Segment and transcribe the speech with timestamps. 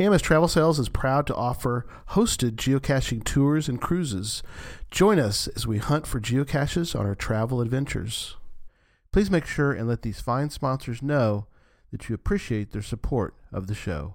[0.00, 4.44] AMS Travel Sales is proud to offer hosted geocaching tours and cruises.
[4.92, 8.36] Join us as we hunt for geocaches on our travel adventures.
[9.12, 11.48] Please make sure and let these fine sponsors know
[11.90, 14.14] that you appreciate their support of the show.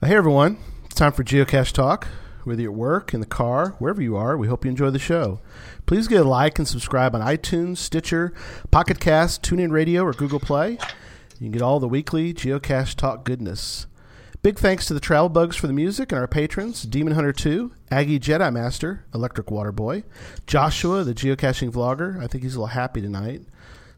[0.00, 2.08] Hey everyone, it's time for Geocache Talk.
[2.42, 4.98] Whether you're at work, in the car, wherever you are, we hope you enjoy the
[4.98, 5.40] show.
[5.86, 8.34] Please get a like and subscribe on iTunes, Stitcher,
[8.72, 10.72] Pocket Cast, TuneIn Radio, or Google Play.
[10.72, 13.86] You can get all the weekly Geocache Talk goodness.
[14.46, 17.72] Big thanks to the Travel Bugs for the music and our patrons Demon Hunter 2,
[17.90, 20.04] Aggie Jedi Master, Electric Water Boy,
[20.46, 22.22] Joshua, the geocaching vlogger.
[22.22, 23.42] I think he's a little happy tonight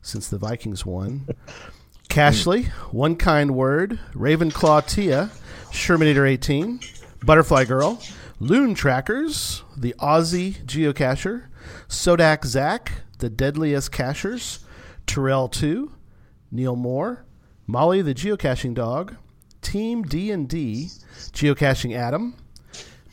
[0.00, 1.28] since the Vikings won.
[2.08, 5.30] Cashley, One Kind Word, Ravenclaw Tia,
[5.70, 6.80] Shermanator 18,
[7.26, 8.00] Butterfly Girl,
[8.40, 11.48] Loon Trackers, the Aussie Geocacher,
[11.88, 14.60] Sodak Zach, the Deadliest Cachers,
[15.06, 15.92] Terrell 2,
[16.50, 17.26] Neil Moore,
[17.66, 19.14] Molly the Geocaching Dog,
[19.68, 20.88] Team D&D,
[21.32, 22.34] Geocaching Adam,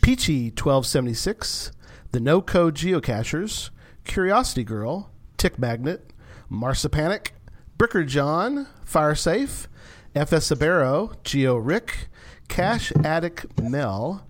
[0.01, 1.73] Peachy 1276,
[2.13, 3.71] the No Code Geocachers,
[4.05, 6.13] Curiosity Girl, Tick Magnet,
[6.49, 7.31] Marsipanic,
[7.77, 9.67] Bricker John, Firesafe,
[10.15, 12.07] FS Sabero, Geo Rick,
[12.47, 14.25] Cache Addict Mel,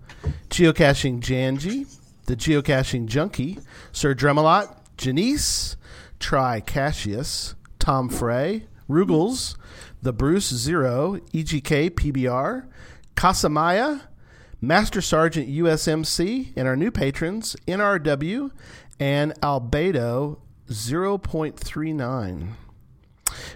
[0.48, 1.86] Geocaching Janji,
[2.24, 3.60] the Geocaching Junkie,
[3.92, 5.76] Sir Dremelot, Janice,
[6.18, 9.54] Try Cassius, Tom Frey, Rugels,
[10.02, 12.66] the Bruce Zero, EGK PBR,
[13.16, 14.02] Casamaya,
[14.60, 18.50] Master Sergeant USMC, and our new patrons, NRW
[18.98, 22.52] and Albedo 0.39.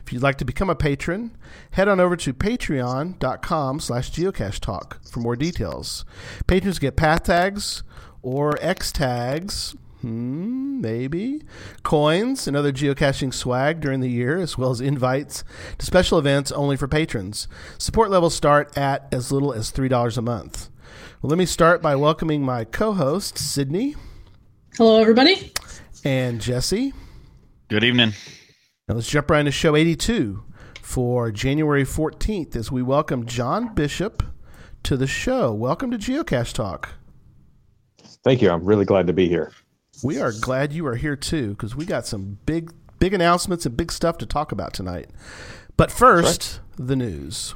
[0.04, 1.36] If you'd like to become a patron,
[1.72, 6.04] head on over to patreon.com slash geocache talk for more details.
[6.46, 7.82] Patrons get path tags
[8.22, 11.42] or X tags, hmm, maybe,
[11.82, 15.44] coins and other geocaching swag during the year, as well as invites
[15.78, 17.48] to special events only for patrons.
[17.78, 20.68] Support levels start at as little as $3 a month.
[21.22, 23.94] Well, let me start by welcoming my co host, Sydney
[24.76, 25.52] Hello, everybody.
[26.04, 26.92] and Jesse.
[27.68, 28.12] Good evening.
[28.88, 30.42] Now let's jump right into show 82
[30.82, 34.22] for January 14th as we welcome John Bishop
[34.82, 35.52] to the show.
[35.52, 36.94] Welcome to Geocache Talk.
[38.24, 38.50] Thank you.
[38.50, 39.52] I'm really glad to be here.
[40.02, 43.76] We are glad you are here too because we got some big big announcements and
[43.76, 45.10] big stuff to talk about tonight.
[45.76, 47.54] But first, the news.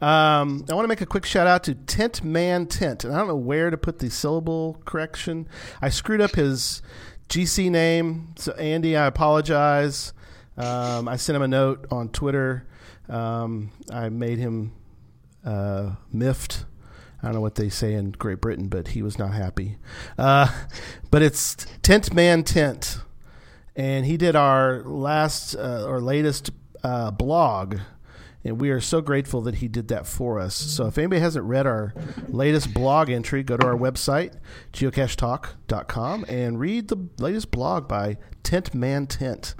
[0.00, 3.18] Um, I want to make a quick shout out to Tent Man Tent, and I
[3.18, 5.48] don't know where to put the syllable correction.
[5.80, 6.82] I screwed up his
[7.28, 10.12] GC name, so Andy, I apologize.
[10.56, 12.66] Um, I sent him a note on Twitter.
[13.08, 14.72] Um, I made him
[15.44, 16.64] uh, miffed.
[17.22, 19.78] I don't know what they say in Great Britain, but he was not happy.
[20.18, 20.48] Uh,
[21.10, 22.98] but it's Tent Man Tent,
[23.76, 26.50] and he did our last uh, or latest
[26.82, 27.78] uh, blog,
[28.44, 30.54] and we are so grateful that he did that for us.
[30.54, 31.94] So if anybody hasn't read our
[32.26, 34.34] latest blog entry, go to our website
[34.72, 39.54] geocachetalk.com and read the latest blog by Tent Man Tent.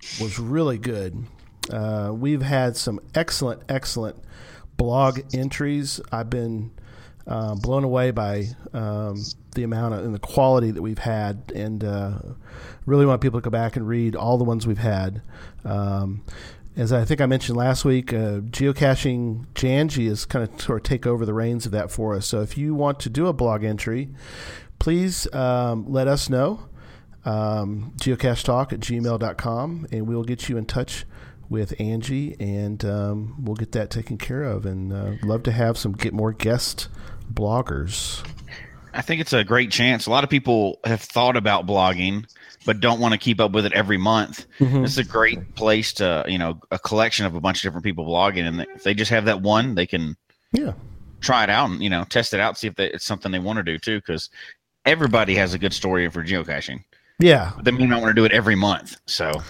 [0.00, 1.26] It Was really good.
[1.70, 4.16] Uh, we've had some excellent, excellent
[4.76, 6.00] blog entries.
[6.10, 6.72] I've been
[7.28, 9.22] uh, blown away by um,
[9.54, 12.18] the amount of, and the quality that we've had, and uh,
[12.86, 15.20] really want people to go back and read all the ones we've had.
[15.64, 16.24] Um,
[16.74, 20.82] as I think I mentioned last week, uh, geocaching Janji is kind of sort of
[20.84, 22.26] take over the reins of that for us.
[22.26, 24.08] So if you want to do a blog entry,
[24.78, 26.60] please um, let us know.
[27.24, 31.04] Um, geocachetalk at gmail.com, and we'll get you in touch
[31.50, 34.64] with Angie, and um, we'll get that taken care of.
[34.64, 36.88] And uh, love to have some get more guest
[37.38, 38.24] bloggers.
[38.94, 40.06] I think it's a great chance.
[40.06, 42.26] A lot of people have thought about blogging,
[42.66, 44.46] but don't want to keep up with it every month.
[44.58, 44.82] Mhm.
[44.82, 47.84] This is a great place to, you know, a collection of a bunch of different
[47.84, 50.16] people blogging, and if they just have that one, they can
[50.52, 50.72] Yeah,
[51.20, 53.38] try it out and you know test it out, see if they, it's something they
[53.38, 53.98] want to do too.
[53.98, 54.30] Because
[54.86, 56.82] everybody has a good story for geocaching.
[57.20, 57.52] Yeah.
[57.54, 58.96] But they may not want to do it every month.
[59.06, 59.42] So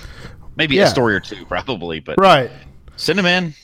[0.56, 0.86] maybe Yeah.
[0.86, 2.00] a story or two, probably.
[2.00, 2.50] But Right.
[2.96, 3.54] send them in.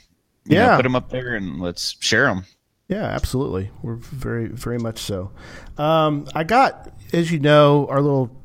[0.46, 0.76] You know, Yeah.
[0.76, 2.44] put them up there and let's share them.
[2.88, 3.70] Yeah, absolutely.
[3.82, 5.32] We're very, very much so.
[5.78, 8.40] Um, I got, as you know, our little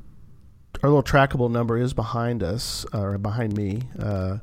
[0.81, 4.37] our little trackable number is behind us or behind me, uh,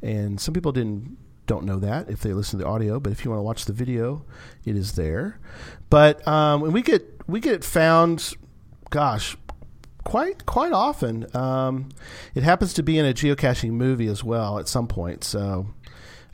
[0.00, 2.98] and some people didn't don't know that if they listen to the audio.
[2.98, 4.24] But if you want to watch the video,
[4.64, 5.38] it is there.
[5.90, 8.32] But um, we get we get found,
[8.88, 9.36] gosh,
[10.04, 11.26] quite quite often.
[11.36, 11.90] Um,
[12.34, 15.24] it happens to be in a geocaching movie as well at some point.
[15.24, 15.66] So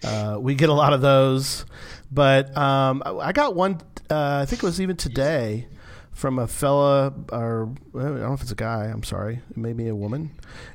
[0.05, 1.65] uh, we get a lot of those.
[2.11, 3.81] But um, I got one.
[4.11, 5.69] Uh, I think it was even today
[6.13, 8.87] from a fella, or I don't know if it's a guy.
[8.87, 10.31] I'm sorry, it may be a woman.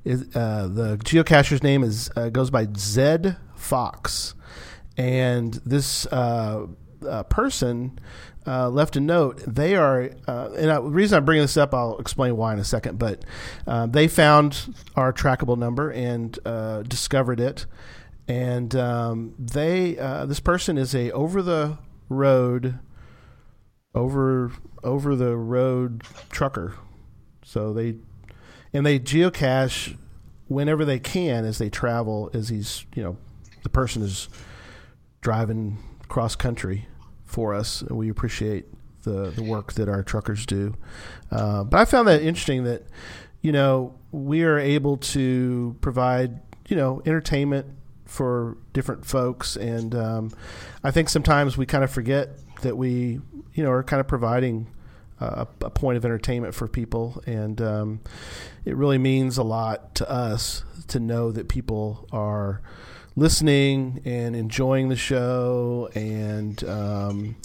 [0.06, 4.36] Uh, the geocacher's name is uh, goes by Zed Fox,
[4.96, 6.68] and this uh,
[7.08, 8.00] uh, person
[8.46, 9.42] uh, left a note.
[9.48, 12.60] They are, uh, and I, the reason I'm bringing this up, I'll explain why in
[12.60, 13.00] a second.
[13.00, 13.24] But
[13.68, 17.66] uh, they found our trackable number and uh, discovered it,
[18.28, 21.78] and um, they uh, this person is a over the
[22.10, 22.80] road
[23.96, 24.52] over
[24.84, 26.76] over the road trucker.
[27.44, 27.98] So they
[28.74, 29.98] and they geocache
[30.48, 33.18] whenever they can as they travel as he's you know
[33.64, 34.28] the person is
[35.22, 35.78] driving
[36.08, 36.88] cross country
[37.26, 38.66] for us and we appreciate
[39.04, 40.76] the the work that our truckers do
[41.32, 42.84] uh, but I found that interesting that
[43.42, 47.68] you know we are able to provide you know entertainment
[48.14, 50.32] for different folks and um,
[50.84, 52.30] I think sometimes we kind of forget
[52.62, 53.20] that we
[53.54, 54.68] you know are kind of providing
[55.20, 58.02] a, a point of entertainment for people, and um,
[58.66, 62.62] it really means a lot to us to know that people are
[63.16, 65.90] listening and enjoying the show.
[65.96, 67.36] And um,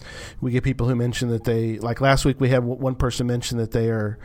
[0.40, 3.58] we get people who mention that they, like last week, we had one person mention
[3.58, 4.18] that they are.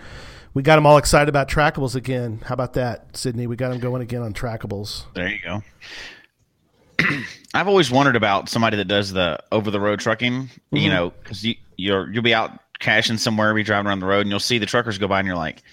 [0.53, 2.41] We got them all excited about trackables again.
[2.45, 3.47] How about that, Sydney?
[3.47, 5.05] We got them going again on trackables.
[5.15, 5.63] There you go.
[7.53, 10.49] I've always wondered about somebody that does the over the road trucking.
[10.71, 10.89] You mm-hmm.
[10.89, 14.29] know, because you you're you'll be out caching somewhere, be driving around the road, and
[14.29, 15.63] you'll see the truckers go by, and you're like,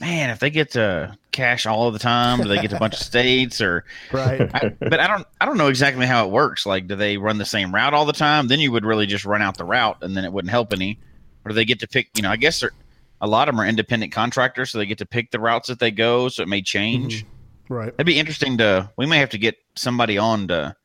[0.00, 2.80] man, if they get to cache all of the time, do they get to a
[2.80, 3.84] bunch of states or?
[4.12, 4.40] Right.
[4.54, 6.66] I, but I don't I don't know exactly how it works.
[6.66, 8.48] Like, do they run the same route all the time?
[8.48, 10.98] Then you would really just run out the route, and then it wouldn't help any.
[11.44, 12.08] Or do they get to pick?
[12.16, 12.72] You know, I guess they're,
[13.20, 15.78] a lot of them are independent contractors, so they get to pick the routes that
[15.78, 16.28] they go.
[16.28, 17.24] So it may change.
[17.24, 17.74] Mm-hmm.
[17.74, 17.92] right.
[17.92, 18.90] That'd be interesting to.
[18.96, 20.76] We may have to get somebody on to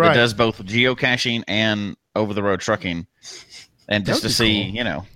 [0.00, 0.08] Right.
[0.08, 3.06] that does both geocaching and over the road trucking,
[3.88, 4.74] and just to see, cool.
[4.74, 5.06] you know,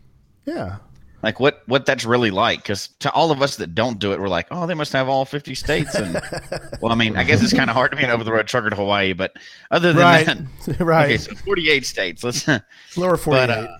[0.44, 0.76] yeah.
[1.22, 2.60] like what what that's really like.
[2.62, 5.08] Because to all of us that don't do it, we're like, oh, they must have
[5.08, 5.94] all fifty states.
[5.94, 6.14] And
[6.80, 8.46] well, I mean, I guess it's kind of hard to be an over the road
[8.46, 9.32] trucker to Hawaii, but
[9.70, 10.26] other than Right.
[10.26, 11.06] that, right.
[11.06, 12.22] okay, so forty eight states.
[12.22, 12.46] Let's.
[12.96, 13.46] Lower 48.
[13.46, 13.76] But uh,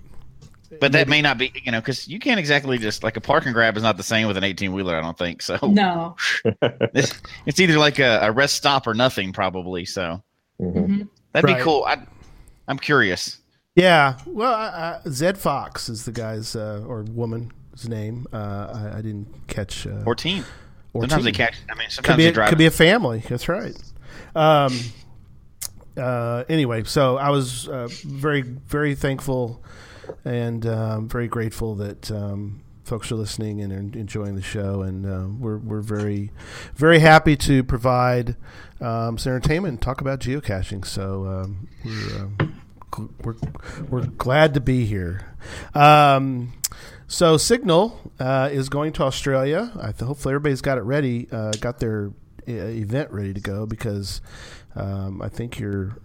[0.80, 3.44] but that may not be, you know, because you can't exactly just like a park
[3.44, 4.96] and grab is not the same with an eighteen wheeler.
[4.96, 5.56] I don't think so.
[5.62, 6.16] No.
[6.62, 7.12] It's,
[7.46, 9.84] it's either like a, a rest stop or nothing, probably.
[9.84, 10.20] So
[10.60, 11.08] Mhm.
[11.32, 11.58] that'd Right.
[11.58, 11.84] be cool.
[11.86, 11.98] I,
[12.68, 13.38] I'm curious.
[13.76, 18.26] Yeah, well, I, I, Zed Fox is the guy's uh, or woman's name.
[18.32, 19.86] Uh, I, I didn't catch.
[19.86, 20.44] Uh, 14.
[20.92, 21.56] or Sometimes they catch.
[21.68, 22.48] I mean, Could sometimes be they a, drive.
[22.50, 23.24] could be a family.
[23.28, 23.76] That's right.
[24.36, 24.78] Um,
[25.96, 29.62] uh, anyway, so I was uh, very very thankful
[30.24, 35.06] and um, very grateful that um, folks are listening and are enjoying the show, and
[35.06, 36.30] uh, we're we're very
[36.74, 38.36] very happy to provide
[38.80, 40.84] um, some entertainment and talk about geocaching.
[40.86, 42.48] So um, we're.
[42.92, 43.34] Gl- we're,
[43.88, 45.34] we're glad to be here.
[45.74, 46.52] Um,
[47.08, 49.72] so Signal uh, is going to Australia.
[49.76, 52.12] I th- hopefully everybody's got it ready, uh, got their
[52.48, 54.20] uh, event ready to go because
[54.76, 55.98] um, I think you're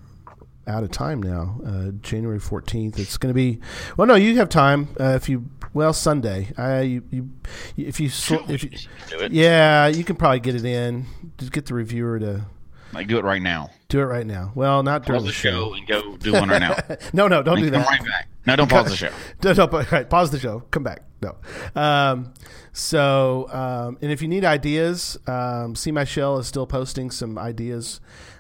[0.65, 1.62] out of time now.
[1.63, 2.98] Uh, January fourteenth.
[2.98, 3.59] It's going to be.
[3.95, 5.45] Well, no, you have time uh, if you.
[5.74, 6.52] Well, Sunday.
[6.58, 7.30] I you, you
[7.78, 8.72] if you sl- if you,
[9.10, 9.32] do it.
[9.32, 11.06] yeah, you can probably get it in.
[11.38, 12.46] Just get the reviewer to
[12.94, 13.70] Like, do it right now.
[13.88, 14.52] do it right now.
[14.56, 16.76] Well, not during Pause the show and go do one right now.
[17.14, 17.90] no, no, don't do And come that.
[17.90, 18.28] right back.
[18.46, 19.12] No, don't pause the show.
[19.44, 20.62] No, no, right, pause the show.
[20.72, 21.04] Come back.
[21.22, 21.36] No.
[21.80, 22.34] Um,
[22.72, 27.38] so, um, and if you need ideas, um, See My Shell is still posting some
[27.38, 28.00] ideas.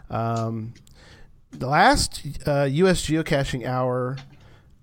[0.09, 0.73] Um,
[1.51, 3.05] the last uh, U.S.
[3.05, 4.17] geocaching hour,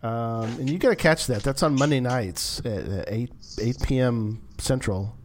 [0.02, 1.42] um, and you got to catch that.
[1.42, 4.42] That's on Monday nights at, at eight eight p.m.
[4.58, 5.16] Central,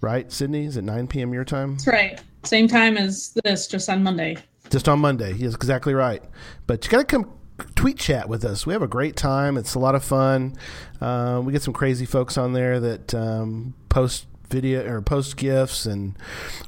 [0.00, 0.30] right?
[0.32, 1.32] Sydney is it nine p.m.
[1.32, 1.74] your time?
[1.74, 2.20] That's right.
[2.44, 4.36] Same time as this, just on Monday.
[4.70, 5.32] Just on Monday.
[5.32, 6.22] He is exactly right.
[6.66, 7.32] But you got to come
[7.74, 8.66] tweet chat with us.
[8.66, 9.56] We have a great time.
[9.56, 10.56] It's a lot of fun.
[11.00, 15.84] Um, we get some crazy folks on there that um, post video or post gifts,
[15.84, 16.16] and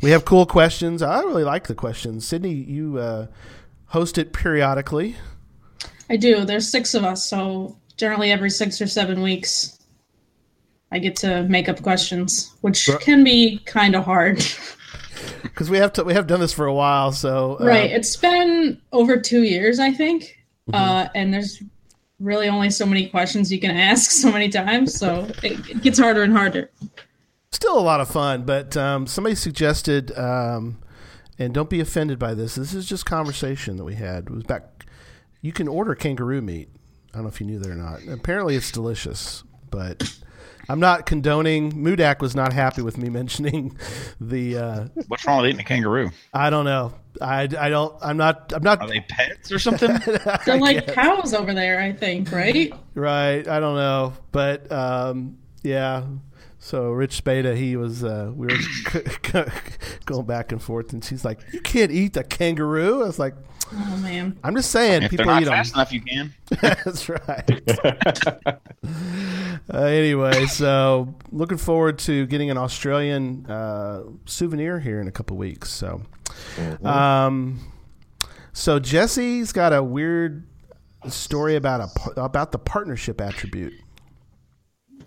[0.03, 1.03] we have cool questions.
[1.03, 2.27] I really like the questions.
[2.27, 3.27] Sydney, you uh,
[3.87, 5.17] host it periodically.
[6.11, 6.45] I do.
[6.45, 9.79] There's six of us, so generally every six or seven weeks,
[10.93, 13.01] I get to make up questions, which Right.
[13.01, 14.45] can be kind of hard.
[15.43, 17.91] Because we have to we have done this for a while, so uh, right.
[17.91, 20.39] It's been over two years, I think,
[20.71, 20.75] Mm-hmm.
[20.75, 21.63] uh, and there's
[22.21, 25.99] really only so many questions you can ask so many times, so it, it gets
[25.99, 26.71] harder and harder.
[27.53, 28.45] still a lot of fun.
[28.45, 30.79] But um, somebody suggested, um,
[31.39, 32.55] and don't be offended by this.
[32.55, 34.25] This is just conversation that we had.
[34.25, 34.87] It was back.
[35.43, 36.69] You can order kangaroo meat.
[37.13, 38.01] I don't know if you knew that or not.
[38.09, 40.17] Apparently, it's delicious, but
[40.69, 41.73] I'm not condoning.
[41.73, 43.77] Mudak was not happy with me mentioning
[44.21, 44.59] the.
[44.59, 46.11] Uh, What's wrong with eating a kangaroo?
[46.33, 46.95] I don't know.
[47.21, 47.97] I, I don't.
[48.01, 48.53] I'm not.
[48.55, 48.81] I'm not.
[48.81, 49.99] Are they pets or something?
[50.47, 52.73] They're like cows over there, I think, right?
[52.95, 53.47] Right.
[53.49, 56.05] I don't know, but um, yeah.
[56.61, 58.05] So Rich Spada, he was.
[58.05, 59.03] Uh, we were
[60.05, 63.35] going back and forth, and she's like, "You can't eat the kangaroo." I was like,
[63.73, 64.39] Oh man.
[64.43, 66.35] "I'm just saying, if they're people not eat them." fast enough, you can.
[66.61, 67.79] That's right.
[69.73, 75.37] uh, anyway, so looking forward to getting an Australian uh, souvenir here in a couple
[75.37, 75.71] weeks.
[75.71, 76.03] So,
[76.85, 77.61] um,
[78.53, 80.47] so Jesse's got a weird
[81.09, 83.75] story about a about the partnership attribute.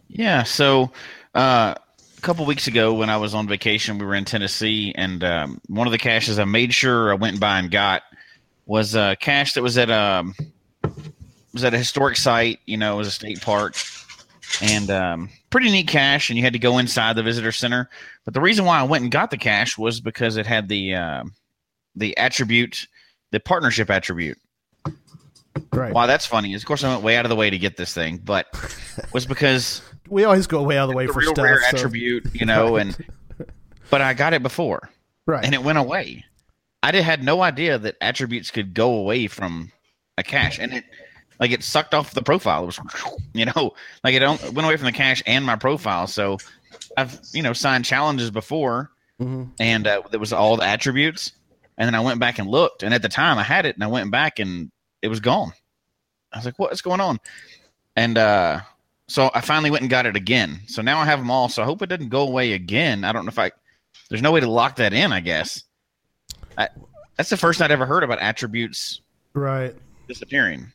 [0.07, 0.43] Yeah.
[0.43, 0.91] So
[1.33, 1.75] uh,
[2.17, 5.61] a couple weeks ago, when I was on vacation, we were in Tennessee, and um,
[5.67, 8.03] one of the caches I made sure I went by and got
[8.65, 10.23] was a cache that was at a
[11.53, 12.59] was at a historic site.
[12.65, 13.75] You know, it was a state park,
[14.61, 16.29] and um, pretty neat cache.
[16.29, 17.89] And you had to go inside the visitor center.
[18.25, 20.95] But the reason why I went and got the cache was because it had the
[20.95, 21.23] uh,
[21.95, 22.87] the attribute,
[23.31, 24.37] the partnership attribute.
[25.71, 25.93] Right.
[25.93, 27.77] Why that's funny is, of course, I went way out of the way to get
[27.77, 28.47] this thing, but
[29.11, 31.43] was because We always go way out of the way for real stuff.
[31.45, 32.95] rare so- attribute, you know, and
[33.89, 34.89] but I got it before
[35.25, 35.43] right.
[35.43, 36.25] and it went away.
[36.81, 39.71] I did, had no idea that attributes could go away from
[40.17, 40.83] a cache, and it
[41.39, 42.63] like it sucked off the profile.
[42.63, 42.79] It was,
[43.33, 46.07] you know, like it went away from the cache and my profile.
[46.07, 46.37] So
[46.97, 48.91] I've you know signed challenges before,
[49.21, 49.51] Mhm.
[49.59, 51.31] and uh, there was all the attributes,
[51.77, 53.83] and then I went back and looked, and at the time I had it, and
[53.83, 54.69] I went back and
[55.01, 55.53] it was gone.
[56.33, 57.17] I was like, "What's going on?"
[57.95, 58.59] And uh,
[59.13, 60.61] so I finally went and got it again.
[60.65, 61.47] So now I have them all.
[61.47, 63.03] So I hope it doesn't go away again.
[63.03, 63.51] I don't know if I.
[64.09, 65.13] There's no way to lock that in.
[65.13, 65.65] I guess.
[66.57, 66.69] I,
[67.15, 69.01] that's the first I'd ever heard about attributes
[69.35, 69.75] Right.
[70.07, 70.71] disappearing.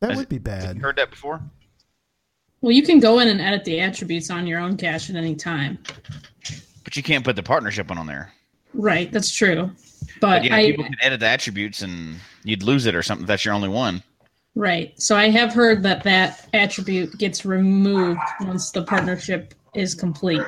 [0.00, 0.76] That Has- would be bad.
[0.76, 1.40] you heard that before?
[2.60, 5.34] Well, you can go in and edit the attributes on your own cache at any
[5.34, 5.78] time.
[6.84, 8.30] But you can't put the partnership one on there.
[8.74, 9.70] Right, that's true.
[10.20, 13.24] But But yeah, I people can edit the attributes and you'd lose it or something.
[13.24, 14.02] if That's your only one.
[14.54, 15.00] Right.
[15.00, 20.42] So I have heard that that attribute gets removed once the partnership is complete.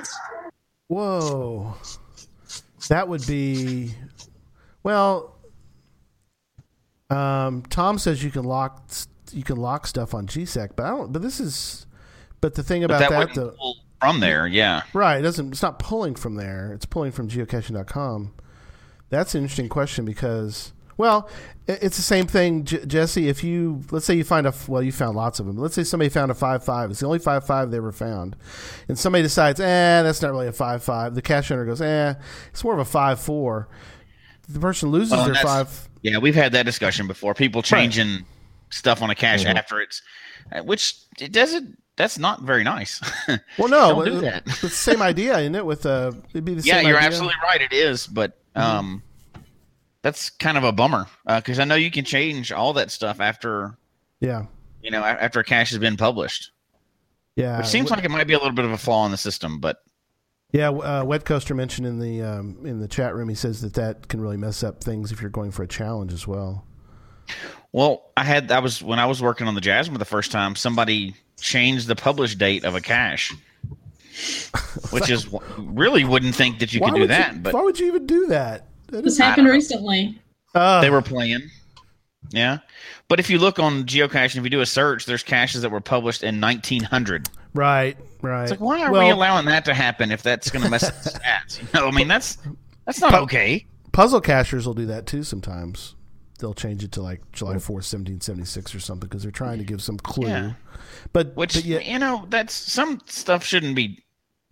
[0.89, 1.75] Whoa.
[2.89, 3.95] That would be
[4.83, 5.37] well
[7.11, 8.91] um, Tom says you can lock
[9.33, 11.87] you can lock stuff on GSAK, but I don't but this is
[12.41, 14.47] but the thing But about that, that, wouldn't pull from there.
[14.47, 14.83] Yeah.
[14.93, 16.73] right, it doesn't it's not pulling from there.
[16.73, 18.35] It's pulling from geocaching.com.
[19.11, 21.29] That's an interesting question because well,
[21.67, 23.29] it's the same thing, J- Jesse.
[23.29, 25.57] If you let's say you find a well, you found lots of them.
[25.59, 26.91] Let's say somebody found a five five.
[26.91, 28.37] It's the only five five they ever found,
[28.89, 31.15] and somebody decides, eh, that's not really a five five.
[31.15, 32.15] The cache owner goes, eh,
[32.51, 33.69] it's more of a five four.
[34.49, 35.89] The person loses Well, their five.
[36.03, 37.35] Yeah, we've had that discussion before.
[37.35, 38.25] People changing
[38.71, 39.57] stuff on a cache Mm-hmm.
[39.57, 40.03] after it's,
[40.53, 41.79] uh, which it doesn't.
[41.97, 43.01] That's not very nice.
[43.59, 45.65] Well, no, do it's the same idea, isn't it?
[45.67, 47.07] With uh, it'd be the yeah, same you're idea.
[47.09, 47.61] absolutely right.
[47.61, 48.77] It is, but Mm-hmm.
[48.79, 49.03] um,
[50.03, 53.77] that's kind of a bummer because I know you can change all that stuff after
[54.21, 54.47] Yeah,
[54.83, 56.51] you know after a cache has been published,
[57.37, 57.59] yeah.
[57.59, 59.17] which seems W- like it might be a little bit of a flaw in the
[59.17, 59.61] system.
[59.61, 59.83] But
[60.53, 60.69] yeah.
[60.69, 63.29] Uh, Wet Coaster mentioned in the um, in the chat room.
[63.29, 66.13] He says that that can really mess up things if you're going for a challenge
[66.13, 66.67] as well.
[67.73, 70.57] well, I had I was when I was working on the Jasmer the first time,
[70.57, 73.33] somebody changed the publish date of a cache.
[74.91, 77.87] Which is really wouldn't think that you could do that, you, but why would you
[77.87, 78.67] even do that?
[78.93, 80.21] That This happened recently.
[80.55, 81.51] uh, they were playing.
[82.31, 82.59] Yeah.
[83.09, 85.81] But if you look on geocaching, if you do a search, there's caches that were
[85.81, 87.29] published in 1900.
[87.55, 88.43] right, right.
[88.43, 90.85] It's like, why are well, we allowing that to happen if that's going to mess
[90.85, 91.61] up the stats?
[91.61, 92.39] You know, I mean, that's
[92.87, 93.67] that's not okay.
[93.93, 95.95] puzzle cachers will do that too sometimes.
[96.39, 99.81] They'll change it to like July 4th, 1776 or something because they're trying to give
[99.83, 100.29] some clue.
[100.29, 100.53] Yeah.
[101.13, 104.03] But, Which but yeah, you know, that's some stuff shouldn't be.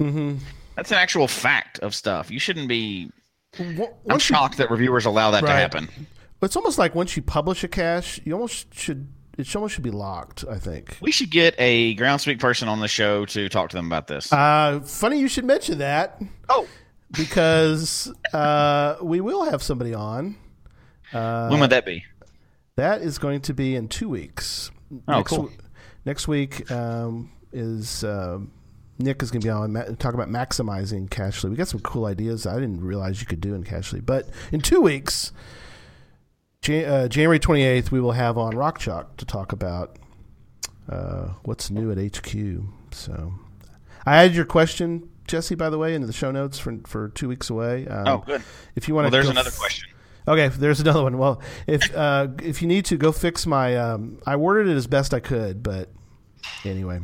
[0.01, 0.39] mhm.
[0.77, 2.31] That's an actual fact of stuff.
[2.31, 3.11] You shouldn't be.
[3.59, 5.89] Wa- I'm once you- shocked that reviewers allow that to happen.
[6.43, 9.91] it's almost like once you publish a cache, you almost should it almost should be
[9.91, 10.45] locked.
[10.49, 10.99] I think.
[11.01, 14.33] We should get a Groundspeak person on the show to talk to them about this.
[14.33, 16.67] Uh, funny you should mention that oh,
[17.17, 20.37] because uh, we will have somebody on.
[21.13, 22.05] Uh, when would that be?
[22.77, 24.71] That is going to be in two weeks.
[25.09, 25.51] Oh, next, cool.
[26.05, 28.53] Next week um, is um
[29.03, 31.51] Nick is going to be on ma- talk about maximizing Cachly.
[31.51, 34.05] We got some cool ideas I didn't realize you could do in Cachly.
[34.05, 35.33] But in two weeks,
[36.63, 39.97] Jan- uh, January twenty eighth, we will have on Rock Chalk to talk about
[40.89, 42.35] uh, what's new at HQ.
[42.93, 43.33] So
[44.07, 47.29] I added your question, Jesse, by the way, into the show notes for for two
[47.29, 47.87] weeks away.
[47.89, 48.43] Um, Oh, good.
[48.75, 49.89] If you want Well, to, there's another question.
[50.29, 51.17] Okay, there's another one.
[51.19, 54.87] Well, if uh, if you need to go fix my, um, I worded it as
[54.87, 55.89] best I could, but
[56.65, 57.01] anyway.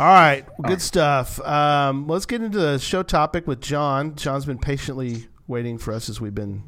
[0.00, 1.38] All right, good stuff.
[1.42, 4.14] Um, let's get into the show topic with John.
[4.14, 6.62] John's been patiently waiting for us as we've been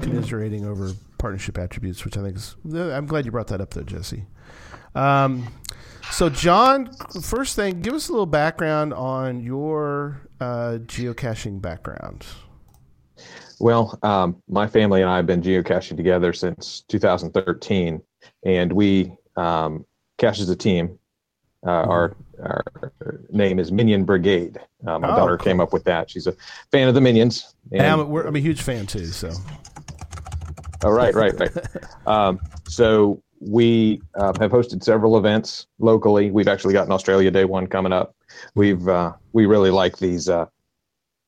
[0.00, 2.56] commiserating over partnership attributes, which I think is.
[2.74, 4.24] I'm glad you brought that up, though, Jesse.
[4.94, 5.46] Um,
[6.10, 12.24] so, John, first thing, give us a little background on your uh, geocaching background.
[13.60, 18.00] Well, um, my family and I have been geocaching together since 2013,
[18.46, 19.84] and we um,
[20.16, 20.98] cache as a team.
[21.64, 22.64] Uh, our, our
[23.30, 24.58] name is Minion Brigade.
[24.86, 25.44] Uh, my Oh, daughter cool.
[25.44, 26.10] came up with that.
[26.10, 26.34] She's a
[26.70, 27.54] fan of the Minions.
[27.72, 29.06] And I'm, a- we're, I'm a huge fan too.
[29.06, 29.30] So
[30.84, 31.50] Oh, right, right, right.
[32.06, 36.30] um, so we uh, have hosted several events locally.
[36.30, 38.14] We've actually got an Australia Day one coming up.
[38.54, 40.46] We've uh, we really like these uh,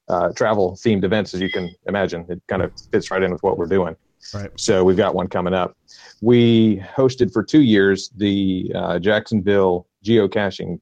[0.09, 2.27] uh, travel themed events, as you can imagine.
[2.29, 3.97] It kind of fits right in with what we're doing.
[4.35, 4.51] Right.
[4.57, 5.77] So we've got one coming up.
[6.21, 10.81] We hosted for two years the uh, Jacksonville Geocaching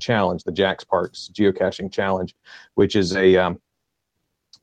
[0.00, 2.34] Challenge, the Jax Parks Geocaching Challenge,
[2.74, 3.60] which is a um,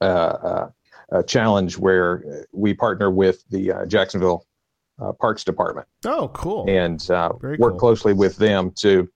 [0.01, 0.69] uh, uh,
[1.11, 4.45] a challenge where we partner with the uh, Jacksonville
[5.01, 6.65] uh, Parks Department oh, cool.
[6.69, 7.71] and uh, work cool.
[7.77, 9.09] closely with them to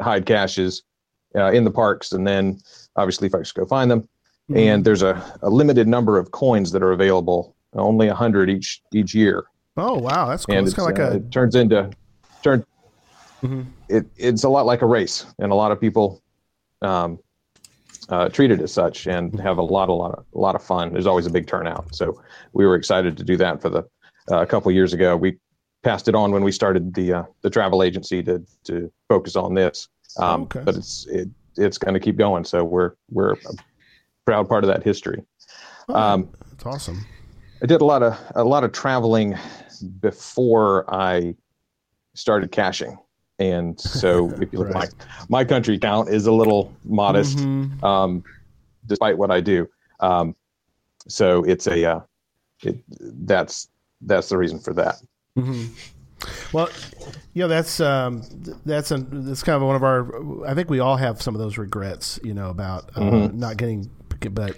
[0.00, 0.82] hide caches
[1.36, 2.58] uh, in the parks, and then
[2.96, 4.08] obviously folks go find them.
[4.50, 4.58] Mhm.
[4.58, 8.82] And there's a, a limited number of coins that are available, only a hundred each
[8.92, 9.44] each year,
[9.76, 10.56] oh wow, that's cool.
[10.56, 11.90] and It's kind of like a it turns into
[12.42, 12.64] turn.
[13.42, 13.66] Mhm.
[13.88, 16.22] It it's a lot like a race, and a lot of people
[16.82, 17.18] um,
[18.08, 20.62] uh, treat it as such, and have a lot a lot of a lot of
[20.62, 20.92] fun.
[20.92, 22.20] There's always a big turnout, so
[22.52, 23.82] we were excited to do that for the
[24.30, 25.16] uh, a couple years ago.
[25.16, 25.38] We
[25.82, 29.54] passed it on when we started the uh, the travel agency to to focus on
[29.54, 30.62] this, um, Okay.
[30.64, 32.44] but it's it it's going to keep going.
[32.44, 33.38] So we're we're a
[34.24, 35.22] proud part of that history.
[35.88, 37.04] oh, um, it's awesome.
[37.62, 39.36] I did a lot of a lot of traveling
[40.00, 41.34] before I
[42.14, 42.98] started caching,
[43.38, 44.88] and so if you look Right.
[44.88, 44.94] at
[45.28, 47.82] my my country count is a little modest, Mhm.
[47.82, 48.24] um,
[48.86, 49.68] despite what I do.
[50.00, 50.34] Um,
[51.08, 52.00] so it's a uh,
[52.62, 52.76] it,
[53.26, 53.68] that's
[54.02, 54.96] that's the reason for that.
[55.36, 55.68] Mhm.
[56.52, 56.68] Well,
[57.34, 58.22] yeah, that's um,
[58.66, 60.44] that's a, that's kind of one of our.
[60.46, 63.34] I think we all have some of those regrets, you know, about uh, Mhm.
[63.34, 63.90] not getting.
[64.20, 64.56] But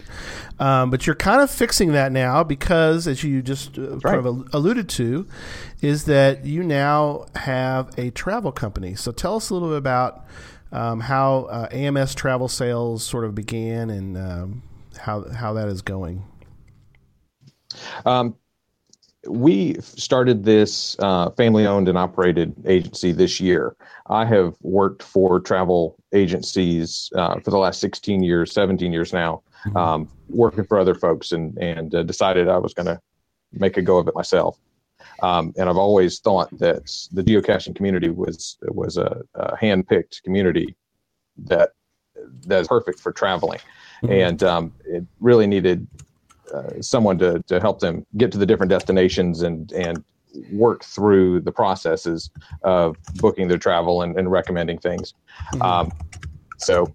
[0.58, 4.48] um, but you're kind of fixing that now because, as you just uh, kind of
[4.52, 5.26] alluded to,
[5.80, 8.94] is that you now have a travel company.
[8.94, 10.26] So tell us a little bit about
[10.72, 14.62] um, how uh, AMS Travel Sales sort of began and um,
[14.98, 16.24] how how that is going.
[18.04, 18.36] Um,
[19.28, 23.76] we started this uh, family owned and operated agency this year.
[24.06, 29.42] I have worked for travel agencies uh, for the last 16 years, 17 years now,
[29.74, 33.00] um, working for other folks, and and uh, decided I was going to
[33.52, 34.58] make a go of it myself.
[35.22, 40.22] Um, and I've always thought that the geocaching community was was a, a hand picked
[40.22, 40.76] community
[41.44, 41.70] that
[42.46, 43.60] that's perfect for traveling,
[44.08, 45.86] and um, it really needed
[46.54, 50.04] uh, someone to to help them get to the different destinations and and
[50.52, 52.30] work through the processes
[52.62, 55.14] of booking their travel and, and recommending things.
[55.60, 55.90] Um,
[56.58, 56.94] so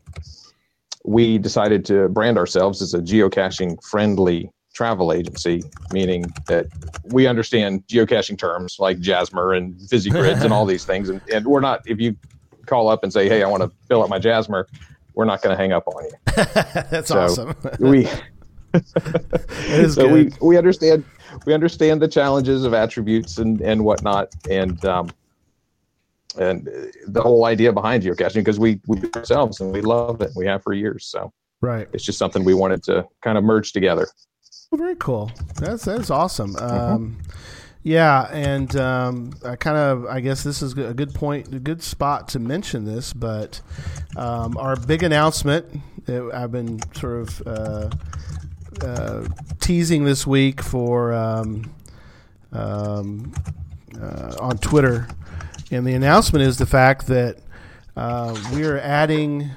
[1.05, 6.67] we decided to brand ourselves as a geocaching friendly travel agency, meaning that
[7.05, 11.09] we understand geocaching terms like Jasmer and Fizzy Grids and all these things.
[11.09, 12.15] And, and we're not, if you
[12.65, 14.67] call up and say, hey, I want to fill up my Jasmer,
[15.13, 16.11] we're not going to hang up on you.
[16.89, 17.55] that's So, awesome.
[17.79, 18.05] We,
[19.87, 20.11] so good.
[20.11, 21.05] we we understand
[21.45, 25.09] we understand the challenges of attributes and and whatnot and um
[26.37, 26.67] and
[27.07, 30.61] the whole idea behind geocaching because we we ourselves and we love it we have
[30.63, 31.87] for years so right.
[31.93, 34.07] it's just something we wanted to kind of merge together
[34.71, 35.31] Well, very cool.
[35.55, 36.55] That's that's awesome.
[36.55, 36.93] Mm-hmm.
[36.93, 37.17] Um,
[37.83, 41.83] yeah, and um, I kind of I guess this is a good point, a good
[41.83, 43.13] spot to mention this.
[43.13, 43.61] But
[44.17, 47.89] um, our big announcement that I've been sort of uh,
[48.81, 49.27] uh,
[49.59, 51.71] teasing this week for um,
[52.51, 53.33] um,
[54.01, 55.07] uh, on Twitter,
[55.71, 57.37] and the announcement is the fact that
[57.95, 59.49] uh, we are adding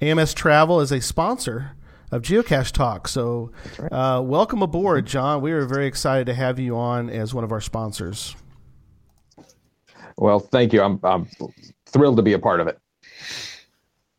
[0.00, 1.72] AMS Travel as a sponsor
[2.10, 3.08] of Geocache Talk.
[3.08, 3.50] So,
[3.90, 5.40] uh, welcome aboard, John.
[5.40, 8.36] We are very excited to have you on as one of our sponsors.
[10.16, 10.82] Well, thank you.
[10.82, 11.28] I'm, I'm
[11.86, 12.78] thrilled to be a part of it.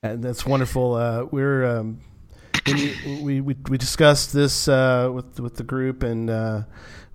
[0.03, 0.93] And that's wonderful.
[0.93, 1.99] Uh, we're um,
[2.67, 6.61] we, we we we discussed this uh, with with the group, and uh,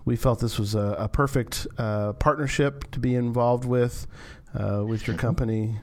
[0.05, 4.07] we felt this was a, a perfect uh, partnership to be involved with
[4.55, 5.79] uh, with your company.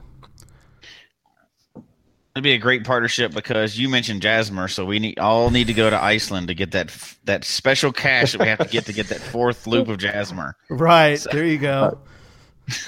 [2.34, 5.74] It'd be a great partnership because you mentioned Jasmer, so we need all need to
[5.74, 6.92] go to Iceland to get that
[7.24, 10.54] that special cache that we have to get to get that fourth loop of Jasmer.
[10.68, 11.98] Right there, you go.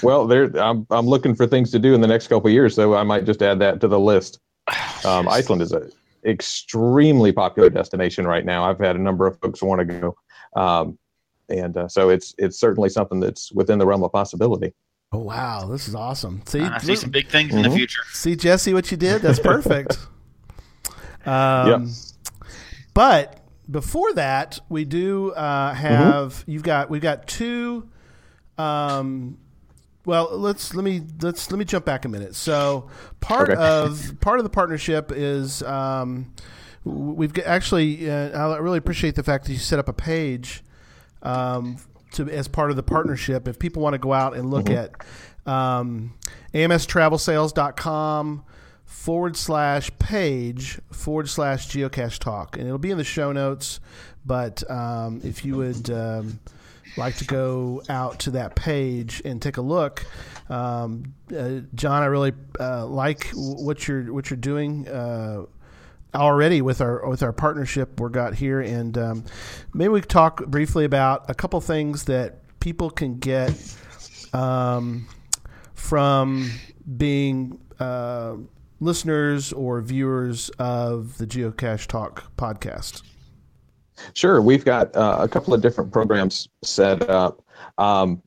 [0.02, 2.74] Well, there I'm I'm looking for things to do in the next couple of years,
[2.76, 4.38] so I might just add that to the list.
[5.04, 5.90] Um, Iceland is an
[6.24, 8.62] extremely popular destination right now.
[8.62, 10.14] I've had a number of folks want to go,
[10.54, 10.96] um,
[11.58, 14.72] and uh, so it's it's certainly something that's within the realm of possibility.
[15.12, 16.42] Oh wow, this is awesome.
[16.46, 17.74] See, I see some big things in the Mhm.
[17.76, 18.02] future.
[18.12, 19.22] see Jesse, what you did?
[19.22, 19.98] That's perfect.
[21.26, 21.88] um, Yep.
[22.94, 23.38] But
[23.70, 27.88] before that, we do uh, have you've got we've got two.
[28.58, 29.38] Um,
[30.04, 32.34] well, let's let me let's let me jump back a minute.
[32.34, 32.88] So
[33.20, 33.60] part Okay.
[33.60, 36.32] of part of the partnership is um,
[36.84, 40.62] we've got, actually uh, I really appreciate the fact that you set up a page
[41.22, 41.76] um,
[42.12, 43.48] to as part of the partnership.
[43.48, 44.90] If people want to go out and look at
[45.46, 46.14] um,
[46.54, 48.44] amstravelsales.com
[48.84, 53.80] forward slash page forward slash geocache talk, and it'll be in the show notes.
[54.24, 56.38] But um, if you would um,
[56.96, 60.06] like to go out to that page and take a look,
[60.48, 64.86] um, uh, John, I really uh, like what you're what you're doing.
[64.88, 65.46] Uh,
[66.14, 69.24] already with our with our partnership we're got here, and um,
[69.72, 73.52] maybe we could talk briefly about a couple things that people can get
[74.32, 75.06] um,
[75.74, 76.50] from
[76.96, 78.34] being uh,
[78.80, 83.02] listeners or viewers of the Geocache Talk podcast.
[84.14, 87.42] Sure, we've got uh, a couple of different programs set up,
[87.78, 88.20] um,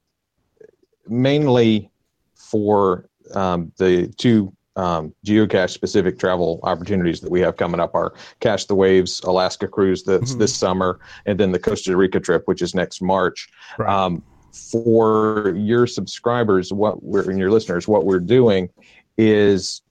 [1.07, 1.91] mainly
[2.35, 8.13] for um, the two um, geocache specific travel opportunities that we have coming up are
[8.39, 10.39] Cache the Waves Alaska cruise that's Mhm.
[10.39, 13.49] this summer, and then the Costa Rica trip, which is next March.
[13.77, 13.89] Right.
[13.89, 14.21] Um,
[14.71, 18.69] for your subscribers, what we're and your listeners, what we're doing
[19.17, 19.81] is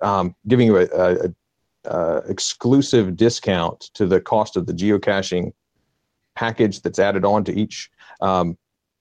[0.00, 5.52] um, giving you a, a, a uh, exclusive discount to the cost of the geocaching
[6.36, 8.56] package that's added on to each um,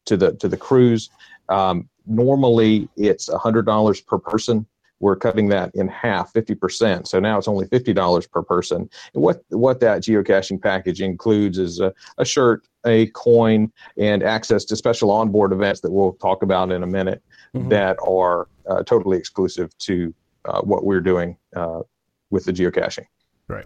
[0.06, 1.10] to the to the cruise.
[1.50, 4.66] Um, normally, it's hundred dollars per person.
[5.00, 7.08] We're cutting that in half, fifty percent.
[7.08, 8.90] So now it's only fifty dollars per person.
[9.14, 14.66] And what what that geocaching package includes is a, a shirt, a coin, and access
[14.66, 17.22] to special onboard events that we'll talk about in a minute
[17.56, 17.70] Mhm.
[17.70, 20.14] that are uh, totally exclusive to
[20.46, 21.82] uh, what we're doing uh,
[22.30, 23.06] with the geocaching.
[23.48, 23.66] Right.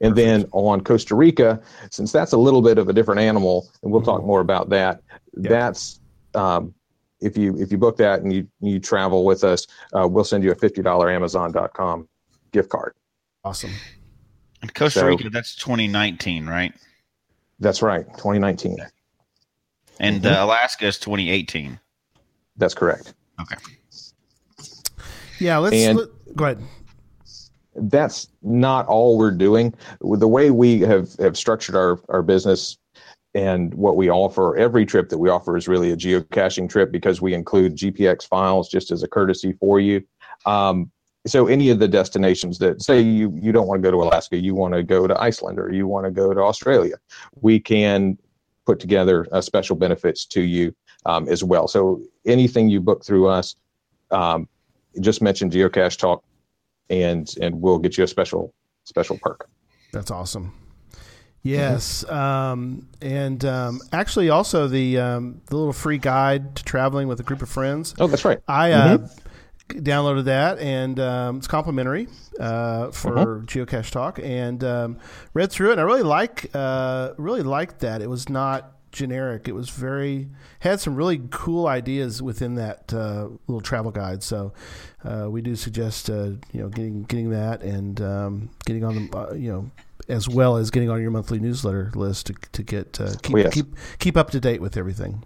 [0.00, 1.60] And then on Costa Rica,
[1.90, 5.02] since that's a little bit of a different animal, and we'll talk more about that.
[5.36, 5.50] Yeah.
[5.50, 6.00] That's
[6.34, 6.74] um,
[7.20, 10.42] if you if you book that and you you travel with us, uh, we'll send
[10.44, 12.08] you a fifty dollar Amazon.com
[12.52, 12.94] gift card.
[13.44, 13.70] Awesome.
[14.62, 16.74] And Costa So- Rica, that's 2019, right?
[17.60, 18.78] That's right, 2019.
[20.00, 21.78] And uh, Alaska is 2018.
[22.56, 23.14] That's correct.
[23.40, 23.56] Okay.
[25.38, 26.62] Yeah, let's And- let, go ahead.
[27.74, 29.72] that's not all we're doing.
[30.00, 32.76] The way we have, have structured our, our business
[33.34, 37.20] and what we offer, every trip that we offer is really a geocaching trip because
[37.20, 40.02] we include GPX files just as a courtesy for you.
[40.46, 40.90] Um,
[41.26, 44.36] so any of the destinations that say you, you don't want to go to Alaska,
[44.36, 46.96] you want to go to Iceland or you want to go to Australia,
[47.40, 48.18] we can
[48.66, 50.74] put together uh, special benefits to you
[51.06, 51.68] um, as well.
[51.68, 53.54] So anything you book through us,
[54.10, 54.48] um,
[55.00, 56.24] just mention Geocache Talk
[56.88, 58.52] and and we'll get you a special
[58.84, 59.48] special perk.
[59.92, 60.59] That's awesome.
[61.42, 67.18] Yes, um, and um, actually, also the um, the little free guide to traveling with
[67.20, 67.94] a group of friends.
[67.98, 68.40] Oh, that's right.
[68.46, 68.98] I uh,
[69.70, 73.46] downloaded that, and um, it's complimentary uh, for Mhm.
[73.46, 74.98] Geocache Talk, and um,
[75.32, 75.72] read through it.
[75.72, 78.02] And I really like uh, really liked that.
[78.02, 79.48] It was not generic.
[79.48, 84.22] It was very had some really cool ideas within that uh, little travel guide.
[84.22, 84.52] So
[85.04, 89.16] uh, we do suggest uh, you know getting getting that and um, getting on the
[89.16, 89.70] uh, you know
[90.08, 93.38] as well as getting on your monthly newsletter list to, to get uh, keep Oh,
[93.38, 93.54] yes.
[93.54, 93.66] keep
[93.98, 95.24] keep up to date with everything.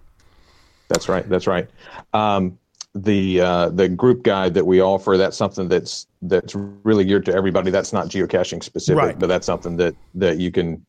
[0.87, 1.27] That's right.
[1.27, 1.67] That's right.
[2.13, 2.57] Um,
[2.93, 7.33] the uh, the group guide that we offer that's something that's that's really geared to
[7.35, 7.69] everybody.
[7.71, 9.19] That's not geocaching specific, Right.
[9.19, 10.85] but that's something that that you can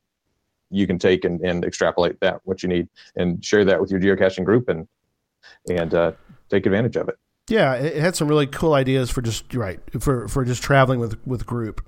[0.71, 4.01] you can take and, and extrapolate that what you need and share that with your
[4.01, 4.87] geocaching group and
[5.69, 6.13] and uh,
[6.51, 7.17] take advantage of it.
[7.49, 11.17] Yeah, it, had some really cool ideas for just right for for just traveling with
[11.25, 11.81] with group,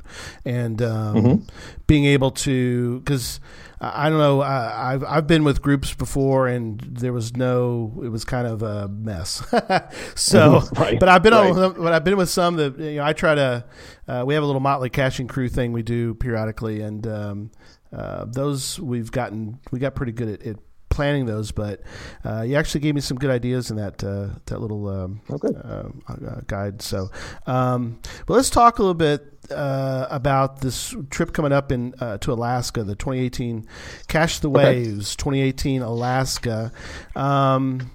[0.45, 1.45] and um, Mm-hmm.
[1.89, 3.41] being able to because
[3.81, 8.09] I don't know I, I've I've been with groups before and there was no it
[8.09, 9.43] was kind of a mess.
[10.15, 13.13] so, Right, but I've been on but I've been with some that you know I
[13.13, 13.65] try to
[14.07, 17.51] uh, we have a little motley caching crew thing we do periodically and um,
[17.93, 20.47] uh, those we've gotten we got pretty good at.
[20.47, 20.57] at
[20.99, 21.81] planning those but
[22.25, 25.39] uh, you actually gave me some good ideas in that uh, that little um, Oh,
[25.63, 26.81] um, uh, guide.
[26.83, 27.11] So,
[27.47, 32.19] um, but let's talk a little bit uh, about this trip coming up in uh,
[32.19, 33.67] to Alaska, the 2018
[34.09, 36.73] Cache the Waves 2018 Alaska.
[37.15, 37.91] Um,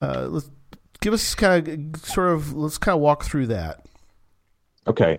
[0.00, 0.50] uh, let's
[1.00, 3.86] give us kind of sort of let's kind of walk through that.
[4.88, 5.18] Okay.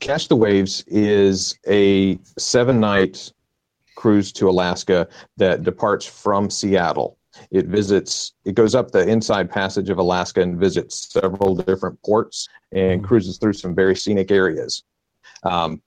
[0.00, 3.32] Catch the Waves is a seven night
[3.98, 5.08] cruise to Alaska
[5.38, 7.18] that departs from Seattle.
[7.50, 12.48] It visits, it goes up the inside passage of Alaska and visits several different ports
[12.70, 14.84] and cruises through some very scenic areas.
[15.42, 15.82] Um,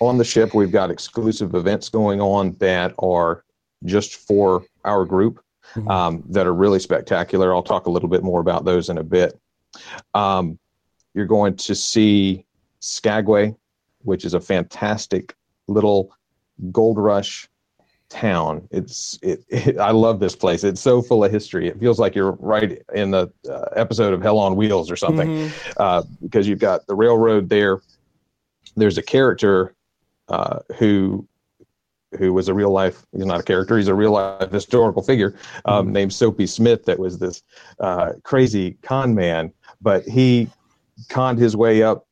[0.00, 3.44] on the ship, we've got exclusive events going on that are
[3.84, 5.40] just for our group
[5.88, 7.52] um, that are really spectacular.
[7.52, 9.36] I'll talk a little bit more about those in a bit.
[10.14, 10.56] Um,
[11.14, 12.46] you're going to see
[12.78, 13.56] Skagway,
[14.02, 15.34] which is a fantastic
[15.66, 16.12] little
[16.72, 17.48] gold rush
[18.10, 18.66] town.
[18.70, 20.64] It's it, it I love this place.
[20.64, 21.68] It's so full of history.
[21.68, 25.28] It feels like you're right in the uh, episode of Hell on Wheels or something
[25.28, 25.52] Mhm.
[25.76, 27.80] uh, because you've got the railroad there.
[28.76, 29.74] There's a character
[30.28, 31.26] uh, who
[32.18, 33.04] who was a real life.
[33.12, 33.76] He's not a character.
[33.76, 35.34] He's a real life historical figure
[35.66, 36.86] um, named Soapy Smith.
[36.86, 37.42] That was this
[37.80, 40.48] uh, crazy con man, but he
[41.10, 42.06] conned his way up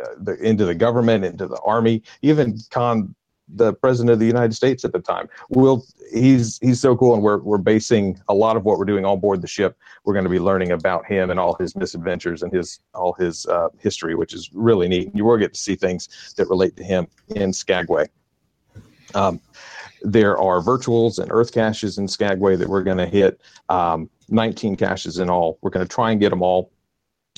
[0.00, 3.12] uh, the, into the government, into the army, even conned
[3.48, 5.28] the president of the United States at the time.
[5.50, 9.04] We'll, he's he's so cool, and we're we're basing a lot of what we're doing
[9.04, 9.76] on board the ship.
[10.04, 13.46] We're going to be learning about him and all his misadventures and his all his
[13.46, 15.10] uh, history, which is really neat.
[15.14, 18.08] You will get to see things that relate to him in Skagway.
[19.14, 19.40] Um,
[20.02, 23.40] there are virtuals and earth caches in Skagway that we're going to hit.
[23.68, 25.58] Um, 19 caches in all.
[25.62, 26.70] We're going to try and get them all.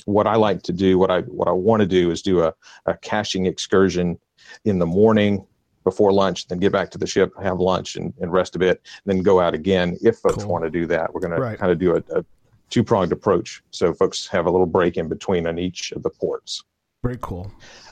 [0.05, 2.53] What I like to do, what I what I want to do, is do a,
[2.85, 4.17] a caching excursion
[4.63, 5.45] in the morning
[5.87, 8.81] before lunch, then get back to the ship, have lunch, and, and rest a bit,
[9.05, 9.97] then go out again.
[10.01, 10.51] If folks Cool.
[10.51, 12.25] want to do that, we're going to kind of do a, a
[12.69, 16.09] two pronged approach, so folks have a little break in between on each of the
[16.09, 16.61] ports.
[17.03, 17.49] Very cool.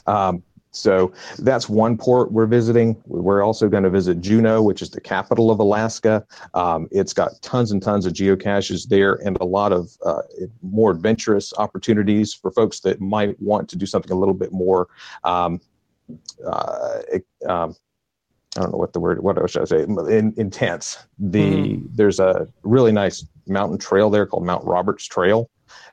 [0.08, 3.02] Um, so that's one port we're visiting.
[3.06, 6.26] We're also going to visit Juneau, which is the capital of Alaska.
[6.54, 10.24] Um, it's got tons and tons of geocaches there and a lot of uh,
[10.62, 14.90] more adventurous opportunities for folks that might want to do something a little bit more.
[15.24, 15.62] Um,
[16.46, 17.00] uh,
[17.48, 17.76] um,
[18.58, 19.84] I don't know what the word, what should I say?
[19.84, 21.06] In, intense.
[21.20, 25.50] The there's a really nice mountain trail there called Mount Roberts Trail.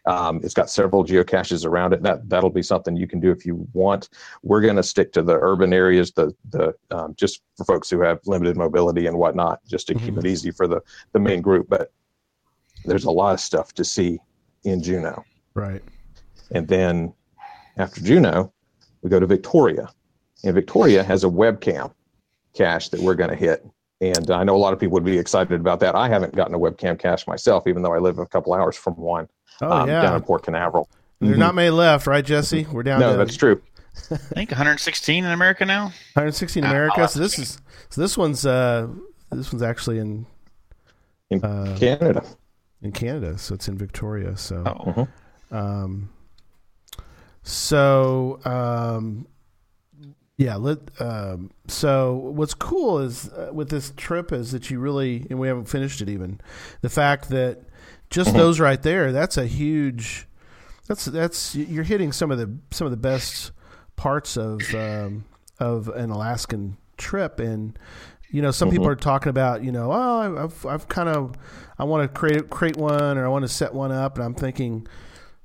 [0.07, 2.03] Um, it's got several geocaches around it.
[2.03, 4.09] That that'll be something you can do if you want.
[4.43, 8.01] We're going to stick to the urban areas, the the um, just for folks who
[8.01, 10.81] have limited mobility and whatnot, just to keep it easy for the
[11.13, 11.69] the main group.
[11.69, 11.93] But
[12.85, 14.19] there's a lot of stuff to see
[14.65, 15.83] in Juneau, Right.
[16.53, 17.13] and then
[17.77, 18.53] after Juneau,
[19.03, 19.89] we go to Victoria,
[20.45, 21.93] and Victoria has a webcam
[22.55, 23.65] cache that we're going to hit.
[24.01, 25.95] And I know a lot of people would be excited about that.
[25.95, 28.95] I haven't gotten a webcam cache myself, even though I live a couple hours from
[28.97, 29.29] one
[29.61, 30.03] Oh um, yeah.
[30.03, 30.89] down in Port Canaveral.
[31.21, 32.67] There's not many left, right, Jesse?
[32.73, 33.63] We're down No, to that's true.
[34.11, 35.85] I think 116 in America now.
[36.15, 37.01] 116 in Uh, America.
[37.03, 37.59] I'll So this is
[37.91, 38.89] so this one's uh
[39.31, 40.27] this one's actually in
[41.31, 42.25] In Uh, Canada.
[42.83, 44.37] in Canada, so it's in Victoria.
[44.37, 44.65] So
[45.53, 46.09] Oh, um,
[47.43, 49.27] so um,
[50.43, 50.57] yeah.
[50.57, 55.39] Let um, so what's cool is uh, with this trip is that you really and
[55.39, 56.41] we haven't finished it even
[56.81, 57.65] the fact that
[58.11, 60.27] just those right there that's a huge
[60.87, 63.53] that's that's you're hitting some of the some of the best
[63.97, 65.25] parts of um,
[65.59, 67.41] of an Alaskan trip.
[67.41, 67.79] And
[68.31, 71.37] you know some people are talking about you know oh I've I've kind of
[71.79, 74.17] I want to create create one or I want to set one up.
[74.17, 74.87] And I'm thinking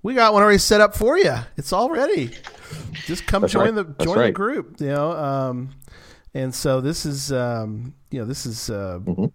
[0.04, 2.32] we got one already set up for you it's all ready
[3.06, 3.76] just come That's join right.
[3.76, 5.70] the That's join the group you know um,
[6.34, 9.32] and so this is um, you know this is uh, Mhm.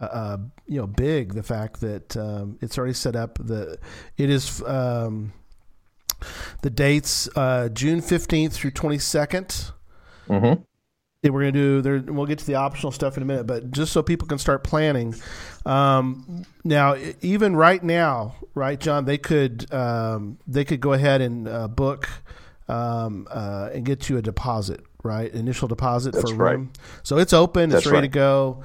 [0.00, 3.78] uh, uh, you know big the fact that um, it's already set up the
[4.16, 5.32] it is um,
[6.62, 9.72] the dates uh, June 15th through 22nd
[10.28, 10.62] Mm-hmm.
[11.32, 13.70] We're going to do there we'll get to the optional stuff in a minute but
[13.70, 15.14] just so people can start planning
[15.64, 21.48] um, now even right now right john they could um, they could go ahead and
[21.48, 22.08] uh, book
[22.68, 26.52] um, uh, and get you a deposit right initial deposit That's for right.
[26.52, 28.12] room so it's open That's it's ready right.
[28.12, 28.62] to go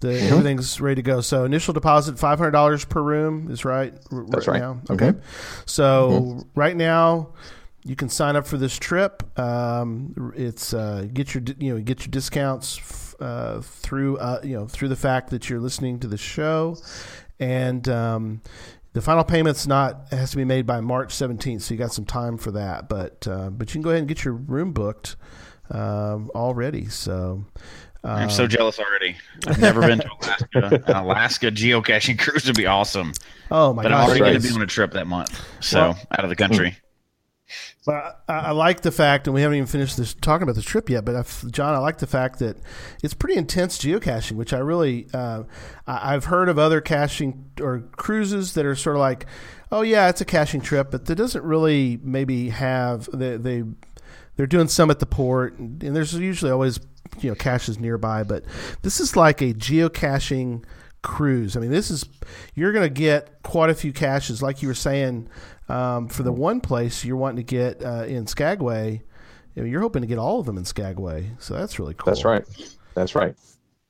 [0.00, 1.20] The everything's ready to go.
[1.20, 3.94] So initial deposit five hundred dollars per room is right.
[4.12, 4.60] r- That's right.
[4.60, 4.80] Now.
[4.90, 5.12] Okay.
[5.66, 7.28] So right now
[7.84, 9.22] you can sign up for this trip.
[9.38, 14.56] Um, it's uh, get your you know get your discounts f- uh, through uh, you
[14.56, 16.76] know through the fact that you're listening to the show,
[17.38, 18.40] and um,
[18.94, 22.04] the final payment's not has to be made by March 17th, so you got some
[22.06, 22.88] time for that.
[22.88, 25.16] But uh, but you can go ahead and get your room booked
[25.70, 26.86] um, already.
[26.86, 27.44] So.
[28.06, 29.16] I'm Um, so jealous already.
[29.46, 30.46] I've never been to Alaska.
[30.52, 33.14] An Alaska geocaching cruise would be awesome.
[33.50, 33.88] Oh my god.
[33.88, 34.28] But I'm already right.
[34.32, 35.42] going to be on a trip that month.
[35.60, 36.76] So Well- out of the country.
[37.84, 40.64] But I, I like the fact, and we haven't even finished this talking about this
[40.64, 41.04] trip yet.
[41.04, 42.56] But I've, John, I like the fact that
[43.02, 45.44] it's pretty intense geocaching, which I really uh,
[45.86, 49.26] I, I've heard of other caching or cruises that are sort of like,
[49.70, 53.64] oh yeah, it's a caching trip, but that doesn't really maybe have they they
[54.36, 56.80] they're doing some at the port, and, and there's usually always
[57.20, 58.22] you know caches nearby.
[58.22, 58.44] But
[58.82, 60.64] this is like a geocaching
[61.04, 61.56] cruise.
[61.56, 62.04] I mean, this is
[62.56, 65.28] you're going to get quite a few caches, like you were saying.
[65.68, 69.02] Um, for the one place you're wanting to get uh, in Skagway,
[69.54, 72.12] you know, you're hoping to get all of them in Skagway, so that's really cool.
[72.12, 72.44] That's right.
[72.94, 73.34] That's right.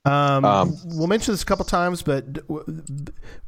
[0.04, 2.24] Um, Um, we'll mention this a couple times, but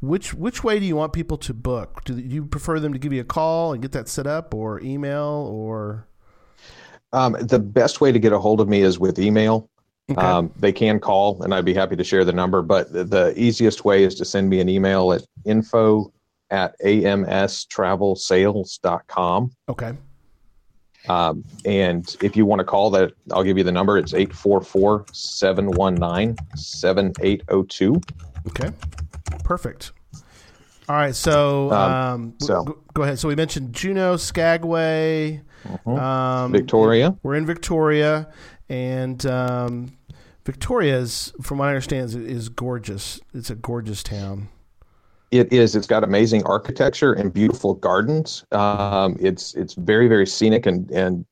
[0.00, 2.02] which which way do you want people to book?
[2.04, 4.80] Do you prefer them to give you a call and get that set up, or
[4.80, 6.08] email, or
[7.12, 9.68] Um, the best way to get a hold of me is with email.
[10.08, 10.20] Okay.
[10.20, 12.62] Um, they can call, and I'd be happy to share the number.
[12.62, 16.12] But the, the easiest way is to send me an email at info
[16.50, 19.50] at amstravel.sales.com.
[19.68, 19.92] okay,
[21.08, 23.98] Um, and if you want to call that, I'll give you the number.
[23.98, 28.00] It's 844 719 7802.
[28.48, 28.70] okay,
[29.42, 29.90] perfect.
[30.88, 33.18] All right, so Um, um, so- go, go ahead.
[33.18, 35.42] So we mentioned Juneau, Skagway,
[35.84, 37.16] um, Victoria.
[37.24, 38.28] We're in Victoria,
[38.68, 39.96] and um,
[40.44, 43.20] Victoria is, from what I understand, is, is gorgeous.
[43.34, 44.48] It's a gorgeous town.
[45.32, 45.74] It is.
[45.74, 48.44] It's got amazing architecture and beautiful gardens.
[48.52, 51.26] Um, it's it's very very scenic and and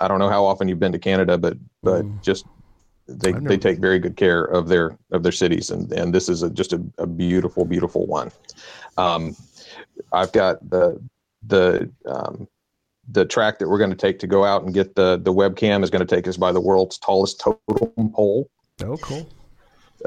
[0.00, 2.44] I don't know how often you've been to Canada, but but just
[3.06, 3.48] they Mm.
[3.48, 6.50] They take very good care of their of their cities and and this is a,
[6.50, 8.30] just a, a beautiful beautiful one.
[8.96, 9.36] Um,
[10.12, 11.00] I've got the
[11.46, 12.48] the um,
[13.12, 15.82] the track that we're going to take to go out and get the the webcam
[15.84, 18.48] is going to take us by the world's tallest totem pole
[18.82, 19.28] Oh, cool.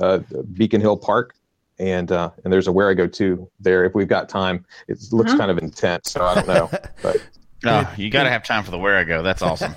[0.01, 0.19] uh,
[0.53, 1.35] Beacon Hill Park,
[1.79, 4.65] and uh, and there's a Wherigo to there if we've got time.
[4.87, 5.37] It looks Uh-huh.
[5.37, 6.71] kind of intense, so I don't know.
[7.63, 9.23] No, you got to have time for the Wherigo.
[9.23, 9.73] That's awesome.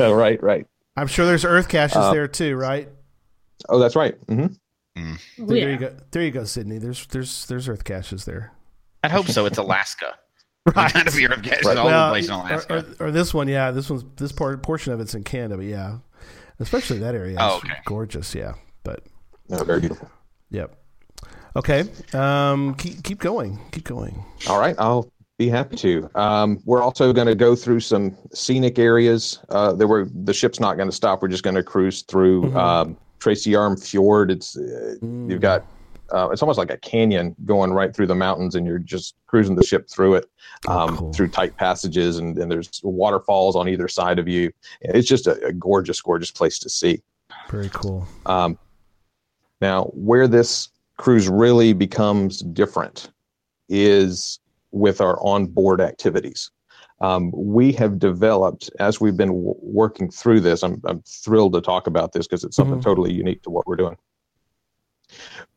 [0.16, 0.66] right, right.
[0.96, 2.88] I'm sure there's earth caches Uh, there too, right?
[3.68, 4.16] Oh, that's right.
[4.28, 4.46] hmm
[4.96, 5.66] Oh, There yeah.
[5.68, 5.96] you go.
[6.10, 6.78] There you go, Sydney.
[6.78, 8.52] There's there's there's earth caches there.
[9.04, 9.46] I'd hope so.
[9.46, 10.16] It's Alaska.
[10.76, 10.92] Right.
[10.92, 11.76] Kind of be Earth caches Right.
[11.78, 12.86] all over Well, the place in or, Alaska.
[13.00, 13.70] or, or this one, yeah.
[13.70, 15.98] This one's this part portion of it's in Canada, but yeah,
[16.60, 17.36] especially that area.
[17.40, 17.74] Oh, It's okay.
[17.86, 18.34] gorgeous.
[18.34, 18.52] Yeah,
[18.84, 19.00] but
[19.48, 20.10] No, very beautiful.
[20.50, 20.74] yep.
[21.56, 24.22] Okay, um, keep keep going, keep going.
[24.48, 26.10] All right, I'll be happy to.
[26.14, 29.38] Um, we're also going to go through some scenic areas.
[29.48, 31.22] Uh, there were the ship's not going to stop.
[31.22, 32.56] We're just going to cruise through Mhm.
[32.56, 34.30] um, Tracy Arm Fjord.
[34.30, 35.30] It's uh, Mm.
[35.30, 35.64] you've got
[36.12, 39.54] uh, it's almost like a canyon going right through the mountains, and you're just cruising
[39.56, 40.26] the ship through it
[40.66, 41.12] Oh, um, cool.
[41.12, 44.50] through tight passages, and, and there's waterfalls on either side of you.
[44.80, 47.02] It's just a, a gorgeous, gorgeous place to see.
[47.50, 48.06] Very cool.
[48.26, 48.58] Um,
[49.60, 53.10] now, where this cruise really becomes different
[53.68, 54.40] is
[54.72, 56.50] with our onboard activities.
[57.00, 61.60] Um, we have developed, as we've been w- working through this, I'm, I'm thrilled to
[61.60, 62.82] talk about this because it's something Mhm.
[62.82, 63.96] totally unique to what we're doing.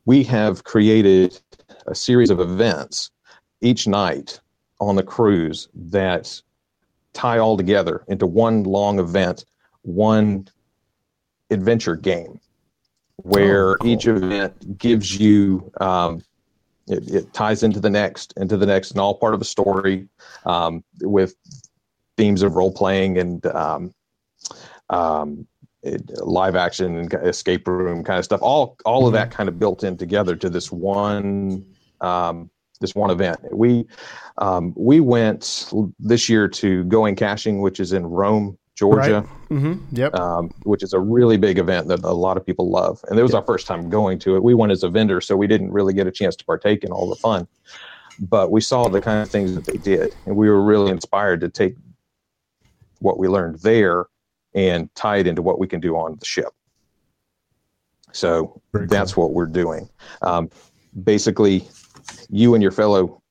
[0.04, 1.40] We have created
[1.86, 3.10] a series of events
[3.60, 4.40] each night
[4.80, 6.40] on the cruise that
[7.12, 9.44] tie all together into one long event,
[9.82, 10.48] one
[11.50, 12.40] adventure game
[13.16, 13.90] where Oh, cool.
[13.90, 16.22] each event gives you um,
[16.88, 20.08] it, it ties into the next into the next and all part of a story
[20.46, 21.34] um, with
[22.16, 23.94] themes of role playing and um,
[24.90, 25.46] um,
[25.84, 29.82] live action and escape room kind of stuff all all of that kind of built
[29.82, 31.64] in together to this one
[32.00, 33.84] um, this one event we
[34.38, 39.94] um, we went this year to going caching which is in rome georgia Mm-hmm.
[39.94, 40.14] Yep.
[40.14, 43.04] um, which is a really big event that a lot of people love.
[43.08, 44.42] And it was our first time going to it.
[44.42, 46.90] We went as a vendor, so we didn't really get a chance to partake in
[46.90, 47.46] all the fun.
[48.18, 51.42] But we saw the kind of things that they did, and we were really inspired
[51.42, 51.74] to take
[53.00, 54.06] what we learned there
[54.54, 56.52] and tie it into what we can do on the ship.
[58.12, 59.88] So Very that's what we're doing.
[60.20, 60.50] Um,
[61.04, 61.68] basically,
[62.28, 63.22] you and your fellow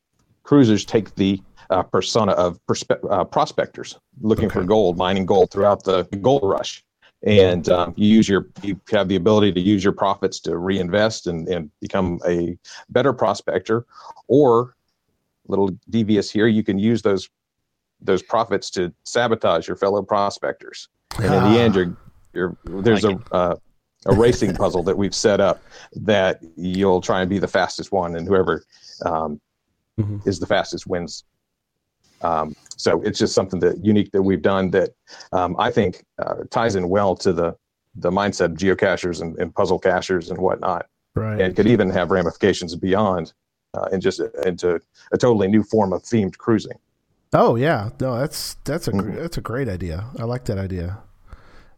[0.43, 5.83] cruisers take the uh, persona of perspe- uh, prospectors looking for gold, mining gold throughout
[5.83, 6.83] the gold rush.
[7.23, 11.27] and um, you use your you have the ability to use your profits to reinvest
[11.27, 12.57] and, and become a
[12.89, 13.85] better prospector,
[14.27, 14.75] or
[15.47, 17.29] a little devious here, you can use those
[18.01, 21.95] those profits to sabotage your fellow prospectors, and in the end, you're
[22.33, 23.55] you're there's Like a uh,
[24.07, 25.61] a racing puzzle that we've set up
[25.93, 28.63] that you'll try and be the fastest one, and whoever
[29.05, 29.39] um,
[29.99, 30.25] Mhm.
[30.25, 31.25] is the fastest wins.
[32.21, 34.91] Um, so it's just something that unique that we've done that
[35.33, 37.55] um, I think uh, ties in well to the
[37.95, 41.41] the mindset of geocachers and, and puzzle cachers and whatnot, Right.
[41.41, 43.33] and could even have ramifications beyond
[43.73, 44.79] uh, and just into
[45.11, 46.77] a totally new form of themed cruising.
[47.33, 49.15] Oh yeah, no, that's that's a gr- Mhm.
[49.21, 50.05] that's a great idea.
[50.19, 50.99] I like that idea.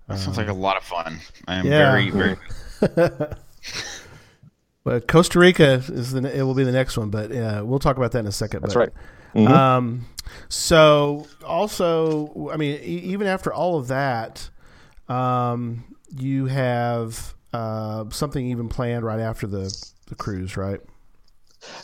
[0.08, 1.20] That sounds like a lot of fun.
[1.48, 1.92] I am Yeah.
[1.92, 2.38] very, very.
[4.86, 7.96] But Costa Rica is the it will be the next one, but uh, we'll talk
[7.96, 8.64] about that in a second.
[8.64, 8.90] That's but, right.
[9.34, 9.50] Mhm.
[9.50, 10.06] Um,
[10.50, 14.50] so also, I mean, e- even after all of that,
[15.08, 19.74] um, you have uh, something even planned right after the
[20.08, 20.82] the cruise, right?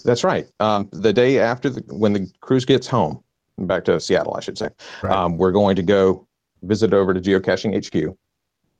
[0.04, 0.46] That's right.
[0.60, 3.24] Um, the day after the, when the cruise gets home,
[3.68, 4.70] back to Seattle, I should say,
[5.04, 5.12] Right.
[5.14, 6.28] um, we're going to go
[6.64, 8.16] visit over to Geocaching HQ.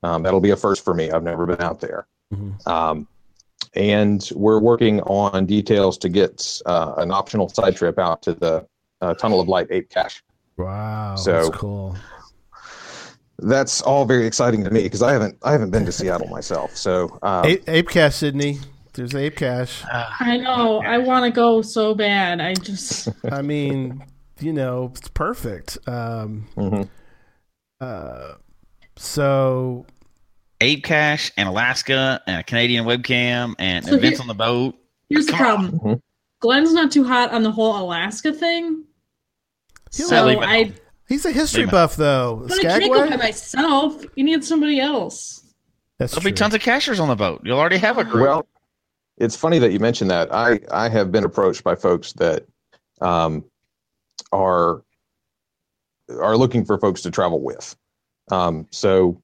[0.04, 1.12] Um, that'll be a first for me.
[1.12, 2.08] I've never been out there.
[2.34, 2.66] Mhm.
[2.68, 3.08] Um,
[3.76, 8.66] and we're working on details to get uh, an optional side trip out to the
[9.02, 10.24] uh, Tunnel of Light Ape Cache.
[10.58, 11.96] Wow, So- that's cool.
[13.42, 16.76] That's all very exciting to me because I haven't I haven't been to Seattle myself.
[16.76, 18.60] So um, Ape, Ape Cache, Sydney.
[18.94, 19.84] There's Ape Cache.
[20.20, 20.80] I know.
[20.82, 22.42] I want to go so bad.
[22.42, 24.04] I just I mean,
[24.42, 25.78] you know, it's perfect.
[25.88, 26.90] Um, mhm.
[27.82, 28.34] uh,
[28.98, 29.86] so
[30.62, 34.76] Ape Cache and Alaska and a Canadian webcam and So events here- on the boat.
[35.10, 35.70] here's the Come on.
[35.72, 35.80] problem.
[35.98, 36.02] Mhm.
[36.42, 38.86] Glenn's not too hot on the whole Alaska thing.
[39.94, 40.74] He'll So leave I,
[41.08, 42.46] he's a history buff, though.
[42.48, 44.04] but I can't go by myself.
[44.16, 45.44] You need somebody else.
[45.98, 46.32] That's There'll true.
[46.32, 47.42] be tons of cachers on the boat.
[47.44, 48.24] You'll already have a group.
[48.24, 48.48] Well,
[49.18, 50.34] it's funny that you mentioned that.
[50.34, 52.46] I I have been approached by folks that
[53.02, 53.44] um,
[54.32, 54.84] are
[56.10, 57.76] are looking for folks to travel with.
[58.32, 59.22] Um, so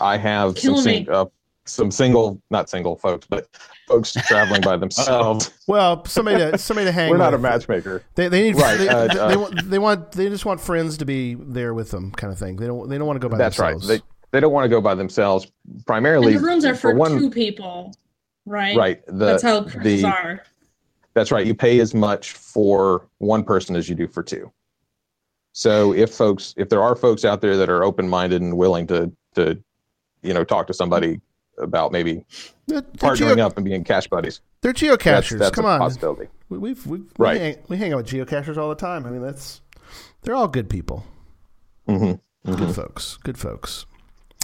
[0.00, 1.26] I have some sing, uh,
[1.64, 3.48] some single, not single folks, but
[3.88, 5.50] folks traveling by themselves.
[5.66, 7.10] Well, somebody to somebody to hang.
[7.10, 8.02] We're not a matchmaker.
[8.14, 10.60] They, they need Right, They, uh, they, uh, they want they want they just want
[10.60, 12.56] friends to be there with them, kind of thing.
[12.56, 13.88] They don't they don't want to go by That's themselves.
[13.88, 13.98] right.
[14.00, 15.50] They they don't want to go by themselves.
[15.86, 17.18] Primarily, And the rooms are for, one.
[17.18, 17.94] two people,
[18.46, 18.76] right?
[18.76, 19.04] Right.
[19.06, 20.42] The, That's how cruises the- are.
[21.14, 21.46] That's right.
[21.46, 24.50] You pay as much for one person as you do for two.
[25.52, 29.10] So if folks, if there are folks out there that are open-minded and willing to,
[29.34, 29.60] to,
[30.22, 31.20] you know, talk to somebody
[31.58, 32.24] about maybe
[32.66, 35.38] they're, they're, partnering geo, up and being cache buddies, they're geocachers.
[35.40, 36.28] that's Come a on, possibility.
[36.48, 37.34] we, we've, we've Right.
[37.34, 39.04] we, hang, we hang out with geocachers all the time.
[39.06, 39.60] I mean, that's
[40.22, 41.04] they're all good people,
[41.86, 42.12] hmm
[42.46, 43.84] good folks, good folks.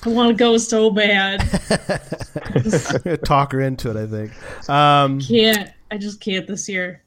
[0.05, 1.41] I want to go so bad.
[3.25, 4.69] Talk her into it, I think.
[4.69, 5.71] Um, Can't.
[5.91, 7.03] I just can't this year.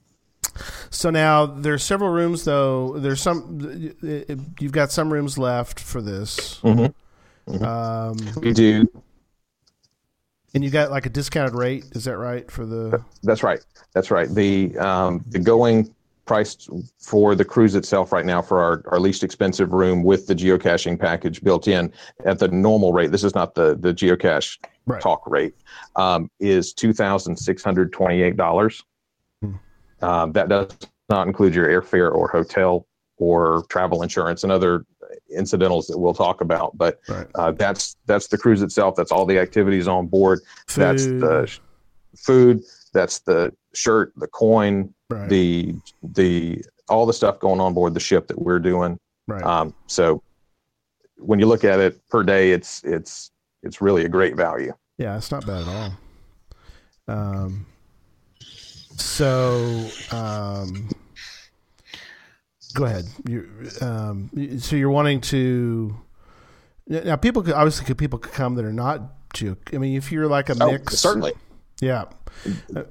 [0.89, 2.97] So now there's several rooms though.
[2.97, 3.59] There's some
[4.59, 6.93] you've got some rooms left for this, Mhm.
[7.61, 8.87] um, We do.
[10.53, 11.85] and you got like a discounted rate.
[11.91, 13.03] Is that right for the?
[13.23, 13.59] That's right.
[13.93, 14.27] That's right.
[14.29, 15.93] The um, the going
[16.25, 16.67] price
[16.99, 20.99] for the cruise itself right now for our, our least expensive room with the geocaching
[20.99, 21.91] package built in
[22.25, 23.11] at the normal rate.
[23.11, 24.57] This is not the the geocache
[24.89, 25.01] Right.
[25.01, 25.55] talk rate.
[25.95, 28.83] Um, is two thousand six hundred twenty eight dollars.
[29.41, 29.53] Hmm.
[30.01, 30.69] Um, that does
[31.09, 32.87] not include your airfare or hotel
[33.17, 34.85] or travel insurance and other
[35.35, 36.77] incidentals that we'll talk about.
[36.77, 37.27] But Right.
[37.35, 38.95] uh, that's that's the cruise itself.
[38.95, 40.39] That's all the activities on board.
[40.75, 41.59] That's the
[42.17, 42.61] food.
[42.93, 45.29] That's the shirt, the coin, right.
[45.29, 48.97] the the all the stuff going on board the ship that we're doing.
[49.27, 49.43] right.
[49.43, 50.23] Um, so
[51.17, 53.31] when you look at it per day, it's it's
[53.63, 54.73] it's really a great value.
[54.97, 55.91] yeah, it's not bad at all.
[57.07, 57.65] Um.
[58.95, 60.89] So, um,
[62.73, 63.05] go ahead.
[63.27, 63.47] You
[63.81, 64.29] um.
[64.59, 65.95] So you're wanting to.
[66.87, 69.01] Now, people could obviously could people could come that are not
[69.33, 69.55] geo.
[69.73, 71.33] I mean, if you're like a Oh, mix, certainly.
[71.81, 72.05] yeah,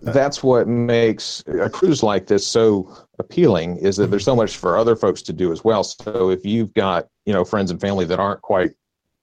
[0.03, 4.79] That's what makes a cruise like this so appealing is that there's so much for
[4.79, 5.83] other folks to do as well.
[5.83, 8.71] So if you've got, you know, friends and family that aren't quite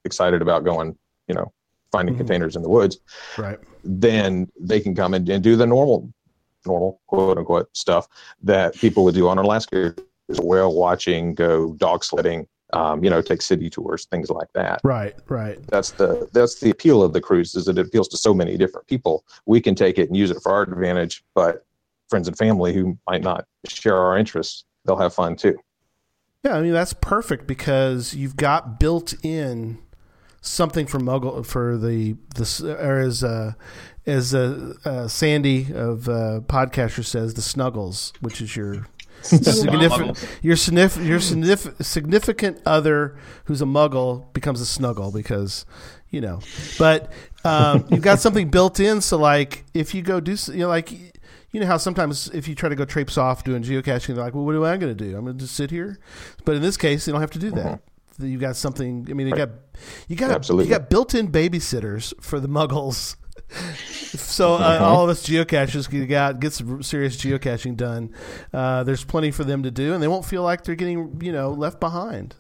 [0.04, 0.98] excited about going,
[1.28, 1.52] you know,
[1.92, 2.20] finding Mhm.
[2.20, 3.00] containers in the woods,
[3.38, 6.12] right, then they can come in and do the normal,
[6.66, 8.08] normal quote unquote stuff
[8.44, 9.96] that people would do on Alaska
[10.30, 14.82] as whale watching, go dog sledding, um, you know, take city tours, things like that.
[14.84, 15.60] right, right.
[15.68, 18.58] That's the that's the appeal of the cruise is that it appeals to so many
[18.58, 19.24] different people.
[19.46, 21.64] We can take it and use it for our advantage, but
[22.10, 25.58] friends and family who might not share our interests, they'll have fun too.
[26.44, 29.80] Yeah, I mean that's perfect because you've got built in
[30.46, 33.54] something for Muggle for the the or as uh,
[34.06, 38.88] as uh, uh, Sandy of uh, PodCacher says the Snuggles, which is your
[39.22, 45.66] significant your signif- your signif- significant other who's a Muggle becomes a Snuggle because
[46.10, 46.40] you know,
[46.78, 47.12] but
[47.44, 49.02] um, you've got something built in.
[49.02, 51.14] So like if you go do you know like.
[51.52, 54.36] You know how sometimes if you try to go traipse off doing geocaching, they're like,
[54.36, 55.16] "Well, what am I going to do?
[55.16, 55.98] I'm going to just sit here."
[56.44, 57.80] But in this case, you don't have to do that.
[58.20, 59.08] You got something.
[59.10, 59.50] I mean, you got
[60.08, 60.66] you got Absolutely.
[60.66, 63.16] you got built-in babysitters for the Muggles.
[64.18, 68.14] so uh, all of us geocachers can get out, get some serious geocaching done.
[68.54, 71.32] Uh, there's plenty for them to do, and they won't feel like they're getting you
[71.32, 72.36] know left behind.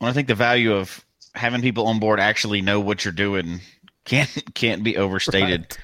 [0.00, 3.60] Well, I think the value of having people on board actually know what you're doing
[4.04, 5.76] can't can't be overstated.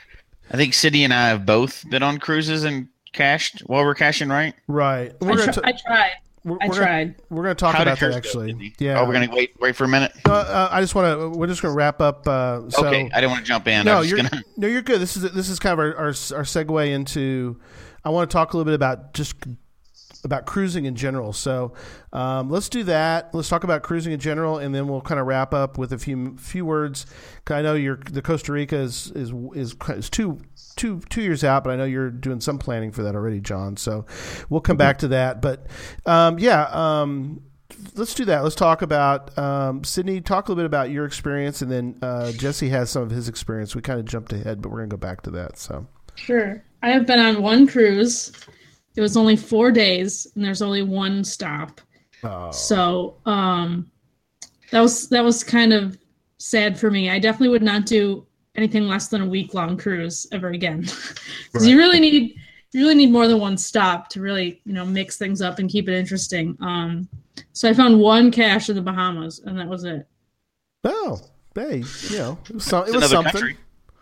[0.50, 4.28] I think Sydney and I have both been on cruises and cached while we're caching,
[4.28, 4.54] right?
[4.68, 5.12] Right.
[5.20, 6.10] I, We're gonna tr- t- I tried.
[6.46, 7.14] We're, I we're gonna- tried.
[7.28, 8.72] we're going to talk How about that yours go, actually.
[8.78, 9.00] Yeah.
[9.00, 10.12] Oh, we're gonna wait wait for a minute.
[10.26, 11.38] Uh, uh, I just want to.
[11.38, 12.26] We're just going to wrap up.
[12.26, 13.80] Uh, so, okay, I didn't want to jump in.
[13.80, 14.42] I No, you're gonna.
[14.56, 15.00] no, you're good.
[15.00, 16.12] This is this is kind of our, our our
[16.44, 17.60] segue into.
[18.04, 19.34] I want to talk a little bit about just
[20.24, 21.32] about cruising in general.
[21.32, 21.72] So
[22.12, 23.32] um, let's do that.
[23.34, 25.98] Let's talk about cruising in general, and then we'll kind of wrap up with a
[25.98, 27.06] few few words.
[27.44, 30.38] 'Cause I know you're the Costa Rica is is is, is two.
[30.76, 33.76] Two two years out, but I know you're doing some planning for that already, John.
[33.76, 34.04] So
[34.50, 35.40] we'll come back to that.
[35.40, 35.66] But
[36.04, 37.42] um, yeah, um,
[37.94, 38.42] let's do that.
[38.44, 40.20] Let's talk about um, Sydney.
[40.20, 43.28] Talk a little bit about your experience, and then uh, Jesse has some of his
[43.28, 43.74] experience.
[43.74, 45.58] We kind of jumped ahead, but we're gonna go back to that.
[45.58, 46.62] So Sure.
[46.82, 48.32] I have been on one cruise.
[48.96, 51.80] It was only four days, and there's only one stop.
[52.24, 53.90] oh, So um,
[54.70, 55.98] that was that was kind of
[56.38, 57.10] sad for me.
[57.10, 58.26] I definitely would not do
[58.56, 60.80] anything less than a week long cruise ever again,
[61.52, 62.36] because you really need
[62.72, 65.70] you really need more than one stop to really you know mix things up and
[65.70, 66.56] keep it interesting.
[66.60, 67.08] Um,
[67.52, 70.06] so I found one cache in the Bahamas, and that was it.
[70.84, 71.20] oh,
[71.54, 73.32] hey, you know, it was, some, it It's was something.
[73.32, 73.56] country.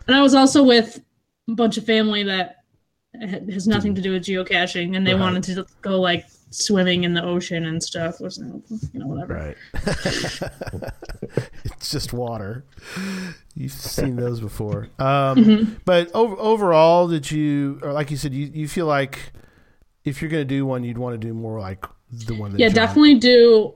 [0.07, 1.01] And I was also with
[1.49, 2.57] a bunch of family that
[3.19, 5.19] has nothing to do with geocaching, and they Right.
[5.21, 8.19] wanted to go like swimming in the ocean and stuff.
[8.21, 9.33] Was you know whatever.
[9.33, 9.57] Right.
[11.65, 12.65] it's just water.
[13.55, 14.89] You've seen those before.
[14.99, 15.73] Um, Mm-hmm.
[15.85, 19.19] But over, overall, did you, or like you said, you, you feel like
[20.03, 22.59] if you're going to do one, you'd want to do more like the one that
[22.59, 23.73] yeah John- definitely do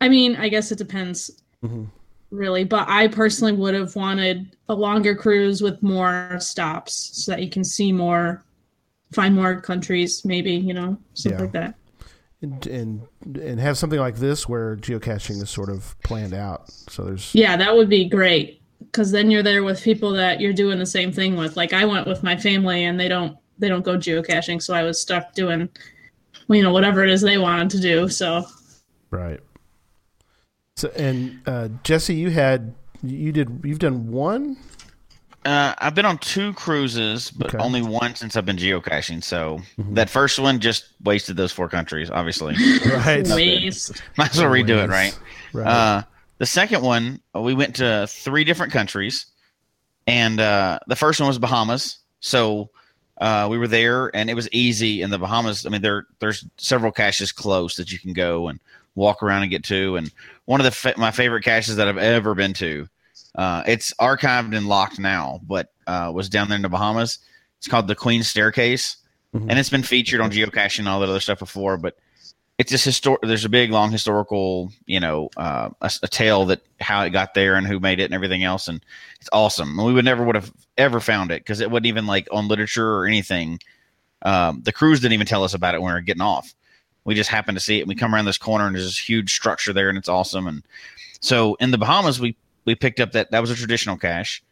[0.00, 1.88] i mean i guess it depends Mhm.
[2.30, 7.42] really but i personally would have wanted a longer cruise with more stops so that
[7.42, 8.42] you can see more
[9.12, 11.42] find more countries maybe you know something Yeah.
[11.44, 11.74] like that
[12.44, 16.70] and, and and have something like this where geocaching is sort of planned out.
[16.70, 20.52] So there's yeah that would be great because then you're there with people that you're
[20.52, 23.68] doing the same thing with like i went with my family and they don't they
[23.68, 25.68] don't go geocaching so i was stuck doing
[26.48, 28.44] you know whatever it is they wanted to do so
[29.10, 29.40] right.
[30.76, 34.56] So and uh, Jesse, you had you did you've done one.
[35.44, 37.56] Uh, I've been on two cruises, but Okay.
[37.58, 37.64] Mm-hmm.
[37.66, 39.22] only one since I've been geocaching.
[39.22, 42.54] So that first one just wasted those four countries, obviously.
[42.86, 43.26] Right.
[43.28, 45.18] waste Might as well redo it, right?
[45.52, 45.66] Right.
[45.66, 46.02] Uh,
[46.38, 49.26] the second one, uh, we went to three different countries,
[50.06, 51.98] and uh, the first one was Bahamas.
[52.20, 52.70] So
[53.20, 55.66] uh, we were there, and it was easy in the Bahamas.
[55.66, 58.58] I mean, there there's several caches close that you can go and
[58.96, 59.96] walk around and get to.
[59.96, 60.10] And
[60.46, 62.88] one of the fa- my favorite caches that I've ever been to,
[63.34, 67.18] uh, it's archived and locked now, but uh, was down there in the Bahamas.
[67.58, 68.96] It's called the Queen's Staircase,
[69.34, 69.46] Mhm.
[69.50, 71.96] and it's been featured on geocaching and all that other stuff before, but
[72.58, 76.60] it's just histor- there's a big long historical you know uh, a, a tale that
[76.80, 78.80] how it got there and who made it and everything else and
[79.18, 82.06] it's awesome and we would never would have ever found it because it wasn't even
[82.06, 83.58] like on literature or anything
[84.22, 86.54] um, the crews didn't even tell us about it when we were getting off
[87.04, 89.08] we just happened to see it and we come around this corner and there's this
[89.08, 90.62] huge structure there and it's awesome and
[91.20, 94.42] so in the bahamas we we picked up that that was a traditional cache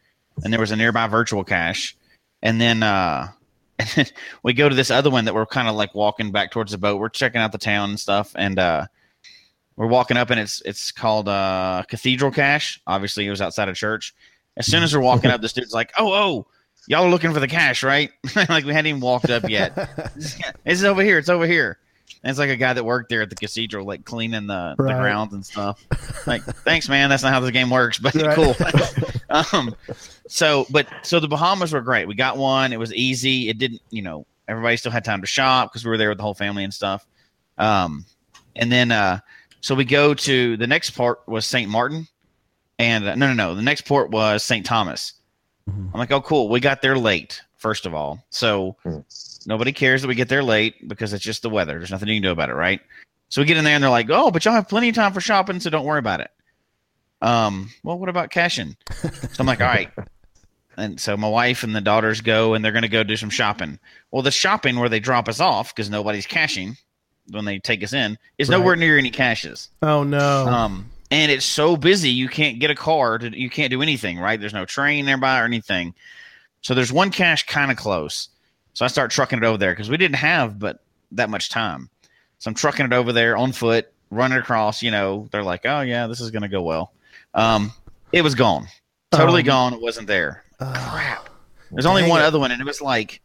[0.43, 1.95] and there was a nearby virtual cache
[2.41, 3.27] and then uh
[3.79, 4.05] and then
[4.43, 6.77] we go to this other one that we're kind of like walking back towards the
[6.77, 6.99] boat.
[6.99, 8.85] We're checking out the town and stuff, and uh,
[9.75, 12.79] we're walking up, and it's it's called uh, Cathedral Cache.
[12.85, 14.13] Obviously, it was outside of church.
[14.57, 16.47] As soon as we're walking up, this dude's like, "Oh, oh,
[16.87, 19.75] y'all are looking for the cache, right?" like we hadn't even walked up yet.
[20.65, 21.17] it's over here.
[21.17, 21.79] It's over here.
[22.23, 24.93] And it's like a guy that worked there at the cathedral, like cleaning the, Right.
[24.93, 25.83] the grounds and stuff.
[26.25, 27.09] Like, thanks, man.
[27.09, 28.35] That's not how this game works, but Right.
[28.35, 28.55] cool.
[29.51, 29.75] um,
[30.27, 32.07] so, but so the Bahamas were great.
[32.07, 32.71] We got one.
[32.71, 33.49] It was easy.
[33.49, 36.17] It didn't, you know, everybody still had time to shop because we were there with
[36.17, 37.05] the whole family and stuff.
[37.57, 38.05] Um,
[38.55, 39.19] and then, uh,
[39.59, 41.69] so we go to the next part was St.
[41.69, 42.07] Martin,
[42.79, 44.65] and uh, no, no, no, the next port was St.
[44.65, 45.13] Thomas.
[45.69, 45.89] Mhm.
[45.93, 46.49] I'm like, oh, cool.
[46.49, 48.23] We got there late, first of all.
[48.29, 48.99] So Hmm.
[49.47, 51.79] nobody cares that we get there late because it's just the weather.
[51.79, 52.79] There's nothing you can do about it, right?
[53.29, 55.13] So we get in there and they're like, oh, but y'all have plenty of time
[55.13, 56.29] for shopping, so don't worry about it.
[57.21, 58.75] Um, well, what about caching?
[59.01, 59.09] So
[59.39, 59.89] I'm like, all right.
[60.75, 63.29] And so my wife and the daughters go and they're going to go do some
[63.29, 63.77] shopping.
[64.09, 66.77] Well, the shopping where they drop us off because nobody's caching
[67.29, 68.57] when they take us in is Right.
[68.57, 69.69] nowhere near any caches.
[69.83, 70.47] Oh no.
[70.47, 74.17] Um, and it's so busy you can't get a car to you can't do anything,
[74.17, 74.39] right?
[74.39, 75.93] There's no train nearby or anything.
[76.63, 78.29] So there's one cache kind of close.
[78.73, 81.89] So I start trucking it over there because we didn't have but that much time.
[82.39, 84.81] So I'm trucking it over there on foot, running across.
[84.81, 86.91] You know, they're like, "Oh yeah, this is gonna go well."
[87.35, 87.71] Um,
[88.11, 88.67] it was gone,
[89.11, 89.73] totally Um, gone.
[89.73, 90.43] It wasn't there.
[90.59, 91.29] Uh, Crap.
[91.71, 92.25] There's only one it.
[92.25, 93.21] other one, and it was like,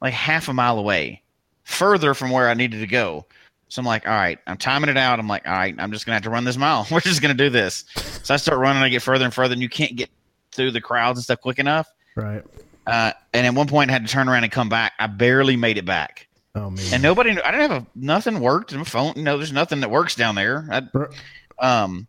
[0.00, 1.22] like half a mile away,
[1.64, 3.26] further from where I needed to go.
[3.68, 5.18] So I'm like, all right, I'm timing it out.
[5.20, 6.86] I'm like, all right, I'm just gonna have to run this mile.
[6.90, 7.84] We're just gonna do this.
[8.22, 8.82] So I start running.
[8.82, 10.10] I get further and further, and you can't get
[10.52, 11.88] through the crowds and stuff quick enough.
[12.16, 12.42] Right.
[12.86, 14.92] Uh, and at one point, I had to turn around and come back.
[14.98, 16.84] I barely made it back, Oh man.
[16.92, 17.30] and nobody.
[17.30, 18.74] I didn't have a nothing worked.
[18.74, 19.12] My phone.
[19.16, 20.66] No, there's nothing that works down there.
[20.70, 20.82] I,
[21.64, 22.06] um,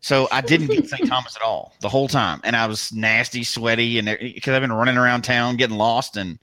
[0.00, 1.08] so I didn't get St.
[1.08, 4.72] Thomas at all the whole time, and I was nasty, sweaty, and because I've been
[4.72, 6.38] running around town getting lost and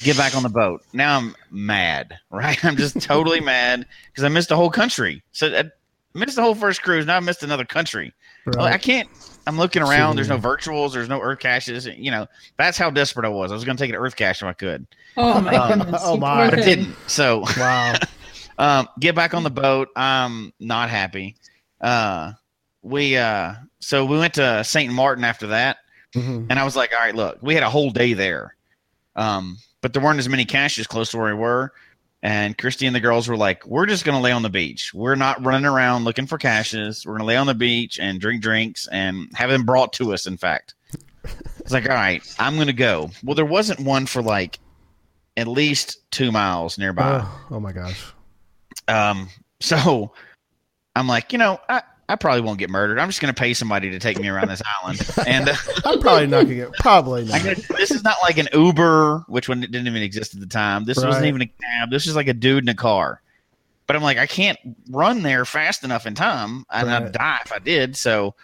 [0.00, 0.82] get back on the boat.
[0.92, 2.62] Now I'm mad, right?
[2.64, 5.22] I'm just totally mad because I missed the whole country.
[5.32, 5.64] So I
[6.18, 7.06] missed the whole first cruise.
[7.06, 8.12] Now I missed another country.
[8.46, 9.08] Well, I can't.
[9.48, 10.16] I'm looking around.
[10.16, 10.92] There's no Sitting virtuals.
[10.92, 11.86] There's no Earth caches.
[11.86, 12.26] You know,
[12.58, 13.50] that's how desperate I was.
[13.50, 14.86] I was going to take an Earth cache if I could,
[15.16, 16.02] Oh my Um, goodness.
[16.04, 16.50] oh my.
[16.50, 16.94] but I didn't.
[17.06, 17.94] So Wow.
[18.58, 19.88] um, get back on the boat.
[19.96, 21.36] I'm not happy.
[21.80, 22.32] Uh,
[22.82, 24.92] we uh, so we went to St.
[24.92, 25.78] Martin after that,
[26.14, 26.46] Mhm.
[26.50, 28.54] and I was like, all right, look, we had a whole day there,
[29.16, 31.72] um, but there weren't as many caches close to where we were.
[32.22, 34.92] And Christy and the girls were like, we're just gonna lay on the beach.
[34.92, 37.06] We're not running around looking for caches.
[37.06, 40.26] We're gonna lay on the beach and drink drinks and have them brought to us.
[40.26, 40.74] In fact,
[41.60, 43.10] it's like, all right, I'm gonna go.
[43.22, 44.58] Well, there wasn't one for like
[45.36, 47.20] at least two miles nearby.
[47.22, 48.04] Oh, oh my gosh.
[48.88, 49.28] Um,
[49.60, 50.12] so
[50.96, 52.98] I'm like, you know, I, I probably won't get murdered.
[52.98, 55.00] I'm just going to pay somebody to take me around this island.
[55.26, 55.54] And uh,
[55.84, 56.72] I'm probably not gonna get.
[56.74, 57.42] Probably not.
[57.42, 60.84] guess this is not like an Uber, which one didn't even exist at the time.
[60.84, 61.90] This wasn't even a cab.
[61.90, 63.20] This is like a dude in a car.
[63.86, 64.58] But I'm like, I can't
[64.90, 67.02] run there fast enough in time, and Right.
[67.04, 67.96] I'd die if I did.
[67.96, 68.34] So,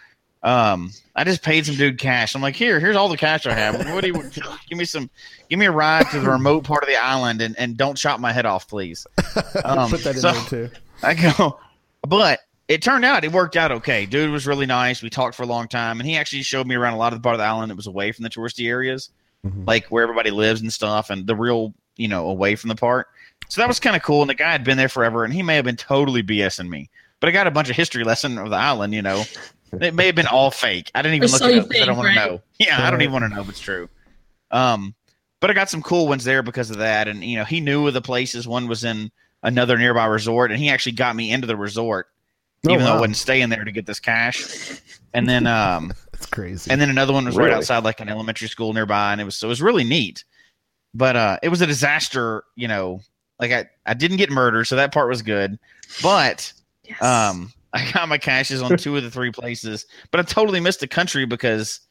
[0.41, 2.33] um, I just paid some dude cash.
[2.35, 3.77] I'm like, here, here's all the cash I have.
[3.93, 4.13] What do you
[4.69, 5.09] give me some?
[5.49, 8.19] Give me a ride to the remote part of the island, and, and don't chop
[8.19, 9.05] my head off, please.
[9.63, 10.75] Um, Put that in so- there too.
[11.03, 11.59] I go,
[12.07, 14.05] but it turned out it worked out okay.
[14.05, 15.01] Dude was really nice.
[15.01, 17.19] We talked for a long time, and he actually showed me around a lot of
[17.19, 19.09] the part of the island that was away from the touristy areas,
[19.45, 19.67] Mhm.
[19.67, 23.07] like where everybody lives and stuff, and the real, you know, away from the part.
[23.49, 24.21] So that was kind of cool.
[24.21, 26.89] And the guy had been there forever, and he may have been totally BSing me,
[27.19, 28.93] but I got a bunch of history lesson of the island.
[28.95, 29.23] You know,
[29.79, 30.89] it may have been all fake.
[30.95, 32.25] I didn't even Or look so it you up 'cause I don't think, want to
[32.25, 32.41] know.
[32.59, 33.89] Yeah, I don't even want to know if it's true.
[34.49, 34.95] Um,
[35.41, 37.85] but I got some cool ones there because of that, and you know, he knew
[37.87, 38.47] of the places.
[38.47, 39.11] One was in
[39.43, 42.07] another nearby resort, and he actually got me into the resort,
[42.67, 42.99] Oh, even though I wow.
[43.01, 44.81] wasn't staying there to get this cache.
[45.13, 46.71] And then, um, That's crazy.
[46.71, 49.37] and then another one was right outside like an elementary school nearby, and it was
[49.37, 50.23] so it was really neat.
[50.93, 53.01] But uh, it was a disaster, you know.
[53.39, 55.59] Like I, I didn't get murdered, so that part was good.
[56.01, 56.53] But
[56.83, 57.01] Yes.
[57.01, 60.79] um, I got my caches on two of the three places, but I totally missed
[60.79, 61.81] the country because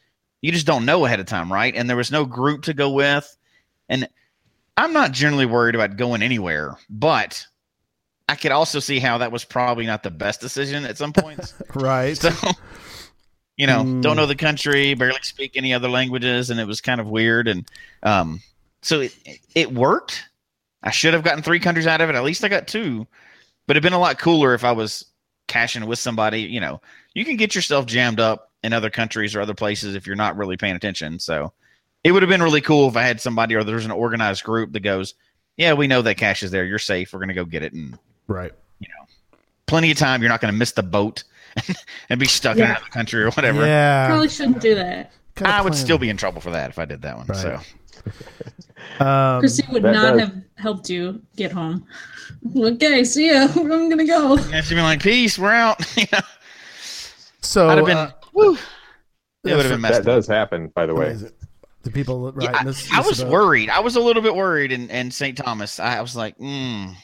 [0.41, 1.75] you just don't know ahead of time, right?
[1.75, 3.37] And there was no group to go with.
[3.91, 4.09] And
[4.79, 7.47] I'm not generally worried about going anywhere, but
[8.29, 11.55] I could also see how that was probably not the best decision at some points.
[11.75, 12.17] right.
[12.17, 12.31] so,
[13.57, 14.03] you know, Mm.
[14.03, 17.49] don't know the country, barely speak any other languages, and it was kind of weird.
[17.49, 17.69] And
[18.03, 18.41] um,
[18.83, 19.15] so it,
[19.55, 20.25] it worked.
[20.83, 22.15] I should have gotten three countries out of it.
[22.17, 23.07] At least I got two.
[23.67, 25.07] But it'd been a lot cooler if I was
[25.49, 26.43] caching with somebody.
[26.43, 26.81] You know,
[27.15, 30.37] you can get yourself jammed up in other countries or other places if you're not
[30.37, 31.19] really paying attention.
[31.19, 31.53] So
[32.03, 34.73] it would have been really cool if I had somebody or there's an organized group
[34.73, 35.15] that goes,
[35.57, 36.65] "Yeah, we know that cache is there.
[36.67, 37.13] You're safe.
[37.13, 37.99] We're going to go get it." And
[38.29, 38.53] right.
[38.81, 40.21] You know, plenty of time.
[40.23, 41.25] You're not going to miss the boat
[42.09, 42.71] and be stuck in Yeah.
[42.73, 43.65] another country or whatever.
[43.67, 44.09] Yeah.
[44.09, 45.13] Probably shouldn't do that.
[45.37, 47.27] Gotta I would still be in trouble for that if I did that one.
[47.27, 47.37] Right.
[47.39, 47.61] So
[49.05, 51.87] Um, Chrissy would not does- have helped you get home.
[52.57, 53.49] Okay, see ya.
[53.57, 54.37] I'm gonna go.
[54.37, 56.05] and she'd be like, "Peace, we're out." You
[57.41, 57.97] so I'd have been.
[57.97, 58.53] uh, woo,
[59.45, 60.17] it would have been messed That up.
[60.17, 61.17] does happen, by the way.
[61.83, 63.71] The people right Yeah, in this, I, I was about- worried.
[63.71, 65.39] I was a little bit worried in, in St.
[65.39, 65.81] Thomas.
[65.81, 66.95] I, I was like, mm,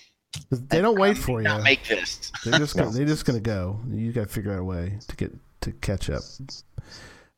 [0.50, 1.44] They don't wait for you.
[1.44, 2.30] not make this.
[2.44, 3.80] They're just gonna, they're just gonna go.
[3.90, 6.22] You got to figure out a way to get to catch up.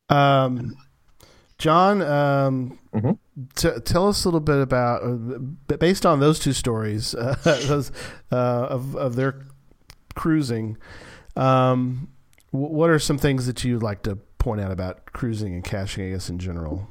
[0.08, 0.76] Um,
[1.58, 3.18] John, um, Mhm.
[3.54, 7.92] t- tell us a little bit about, uh, based on those two stories, uh, those,
[8.30, 8.34] uh,
[8.68, 9.46] of of their
[10.14, 10.76] cruising.
[11.36, 12.08] Um,
[12.50, 16.06] wh- what are some things that you'd like to point out about cruising and caching?
[16.06, 16.88] I guess in general.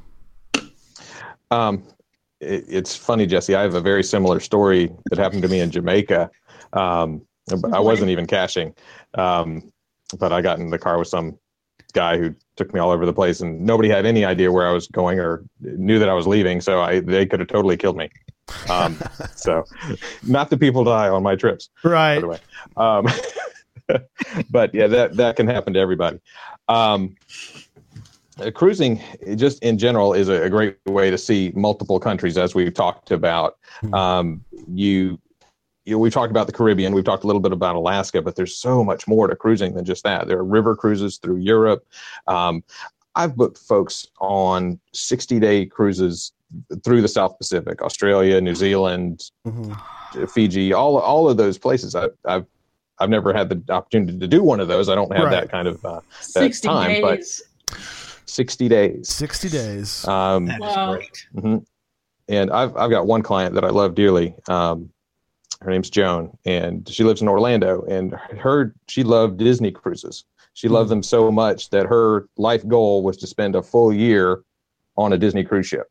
[1.52, 1.84] Um,
[2.42, 3.56] it, it's funny, Jesse.
[3.56, 6.30] I have a very similar story that happened to me in Jamaica.
[6.74, 7.22] Um,
[7.74, 8.74] I wasn't even caching.
[9.16, 9.72] Um,
[10.18, 11.38] but I got in the car with some
[11.94, 14.72] guy who took me all over the place, and nobody had any idea where I
[14.72, 16.62] was going or knew that I was leaving.
[16.62, 18.10] So I they could have totally killed me.
[18.70, 18.98] Um,
[19.36, 19.64] so,
[20.24, 22.42] not the people die on my trips, Right.
[22.78, 23.08] Um,
[24.50, 26.20] but yeah, that that can happen to everybody.
[26.68, 27.16] Um,
[28.54, 29.02] cruising,
[29.36, 33.12] just in general, is a, a great way to see multiple countries, as we've talked
[33.12, 33.58] about.
[33.84, 33.94] Mhm.
[33.98, 35.20] Um, you,
[35.86, 38.36] you know, we've talked about the Caribbean, we've talked a little bit about Alaska, but
[38.36, 40.28] there's so much more to cruising than just that.
[40.28, 41.86] There are river cruises through Europe.
[42.28, 42.64] Um,
[43.16, 46.32] I've booked folks on 60 day cruises
[46.84, 49.78] through the South Pacific, Australia, New Zealand, Mhm.
[50.30, 51.96] Fiji, all all of those places.
[51.96, 52.46] I, I've
[53.00, 54.88] I've never had the opportunity to do one of those.
[54.90, 55.32] I don't have Right.
[55.32, 57.42] that kind of uh, 60 time, but- days.
[58.32, 59.10] 60 days.
[59.10, 60.08] 60 days.
[60.08, 60.96] Um, That is Wow.
[60.96, 61.28] great.
[61.36, 61.66] mhm.
[62.28, 64.34] And I've I've got one client that I love dearly.
[64.48, 64.90] Um,
[65.62, 67.82] her name's Joan, and she lives in Orlando.
[67.84, 70.24] And her she loved Disney cruises.
[70.54, 74.44] She loved them so much that her life goal was to spend a full year
[74.98, 75.88] on a Disney cruise ship,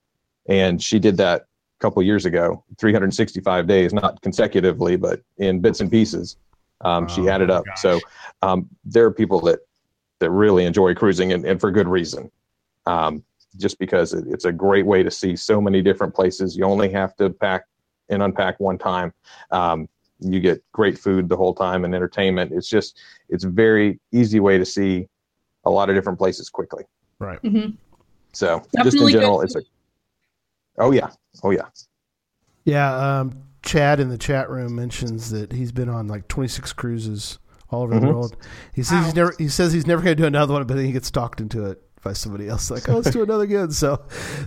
[0.48, 5.80] and she did that a couple years ago, 365 days, not consecutively, but in bits
[5.80, 6.36] and pieces.
[6.82, 7.64] Um, she Oh, added my up.
[7.76, 8.00] So
[8.42, 9.60] um, there are people that
[10.20, 12.30] that really enjoy cruising, and, and for good reason.
[12.86, 13.24] Um,
[13.58, 16.56] just because it, it's a great way to see so many different places.
[16.56, 17.64] You only have to pack
[18.08, 19.12] and unpack one time.
[19.50, 19.88] Um,
[20.20, 22.52] you get great food the whole time and entertainment.
[22.52, 22.98] It's just
[23.28, 25.08] it's a very easy way to see
[25.64, 26.84] a lot of different places quickly.
[27.18, 27.40] Right.
[27.42, 27.76] Mhm.
[28.32, 29.62] So just in general, good it's a
[30.78, 31.10] oh yeah,
[31.42, 31.68] oh yeah.
[32.64, 32.94] Yeah.
[32.94, 37.38] Um, Chad in the chat room mentions that he's been on like 26 cruises
[37.70, 38.08] all over the Mhm.
[38.12, 38.36] world.
[38.74, 39.34] He says he's never.
[39.38, 41.64] He says he's never going to do another one, but then he gets talked into
[41.66, 42.70] it by somebody else.
[42.70, 43.70] Like, oh, let's do another again.
[43.72, 44.00] So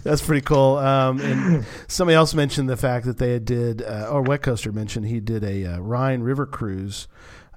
[0.04, 0.78] that's pretty cool.
[0.78, 5.06] Um, and somebody else mentioned the fact that they did, uh, or Wet Coaster mentioned
[5.06, 7.08] he did a uh, Rhine River cruise.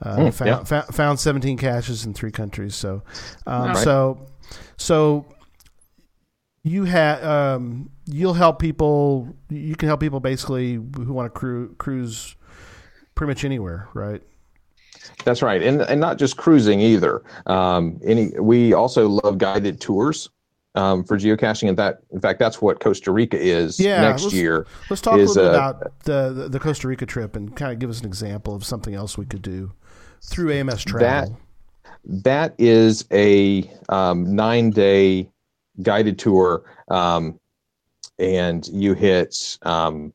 [0.03, 0.65] Uh, Mm, found, yeah.
[0.65, 2.75] found found 17 caches in three countries.
[2.75, 3.03] So,
[3.47, 3.77] um, Right.
[3.79, 4.27] so,
[4.77, 5.25] so
[6.63, 9.35] you have um, you'll help people.
[9.49, 12.37] You can help people basically who want to cru- cruise
[13.15, 14.23] pretty much anywhere, right?
[15.25, 17.23] That's right, and and not just cruising either.
[17.47, 20.29] Um, any we also love guided tours
[20.75, 24.35] um, for geocaching, and that in fact that's what Costa Rica is Yeah, next let's-
[24.35, 24.67] year.
[24.91, 27.73] Let's talk Is, a little bit uh, about the, the Costa Rica trip and kind
[27.73, 29.73] of give us an example of something else we could do
[30.23, 31.09] through AMS Travel.
[31.09, 35.31] That That is a um, nine day
[35.83, 37.41] guided tour, um,
[38.19, 40.13] and you hit um,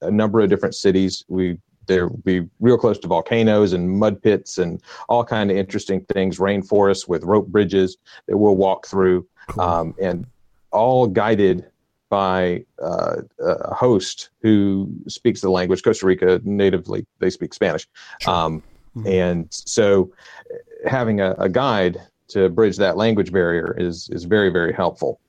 [0.00, 1.24] a number of different cities.
[1.28, 1.58] We
[1.90, 6.00] there will be real close to volcanoes and mud pits and all kind of interesting
[6.12, 6.38] things.
[6.38, 7.96] Rainforests with rope bridges
[8.28, 9.62] that we'll walk through, Cool.
[9.62, 10.24] um, and
[10.70, 11.66] all guided
[12.08, 15.82] by uh, a host who speaks the language.
[15.82, 17.86] Costa Rica natively they speak Spanish.
[18.20, 18.32] Sure.
[18.34, 18.62] Um,
[18.96, 19.06] Mhm.
[19.06, 20.10] and so
[20.52, 25.20] uh, having a, a guide to bridge that language barrier is is very very helpful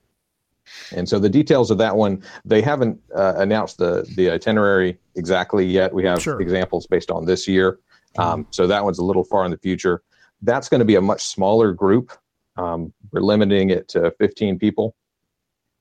[0.96, 5.64] and so the details of that one they haven't uh, announced the the itinerary exactly
[5.66, 5.92] yet.
[5.92, 6.40] We have Sure.
[6.40, 7.78] examples based on this year.
[8.18, 10.02] Um, so that one's a little far in the future.
[10.42, 12.12] That's going to be a much smaller group.
[12.56, 14.94] Um, we're limiting it to 15 people.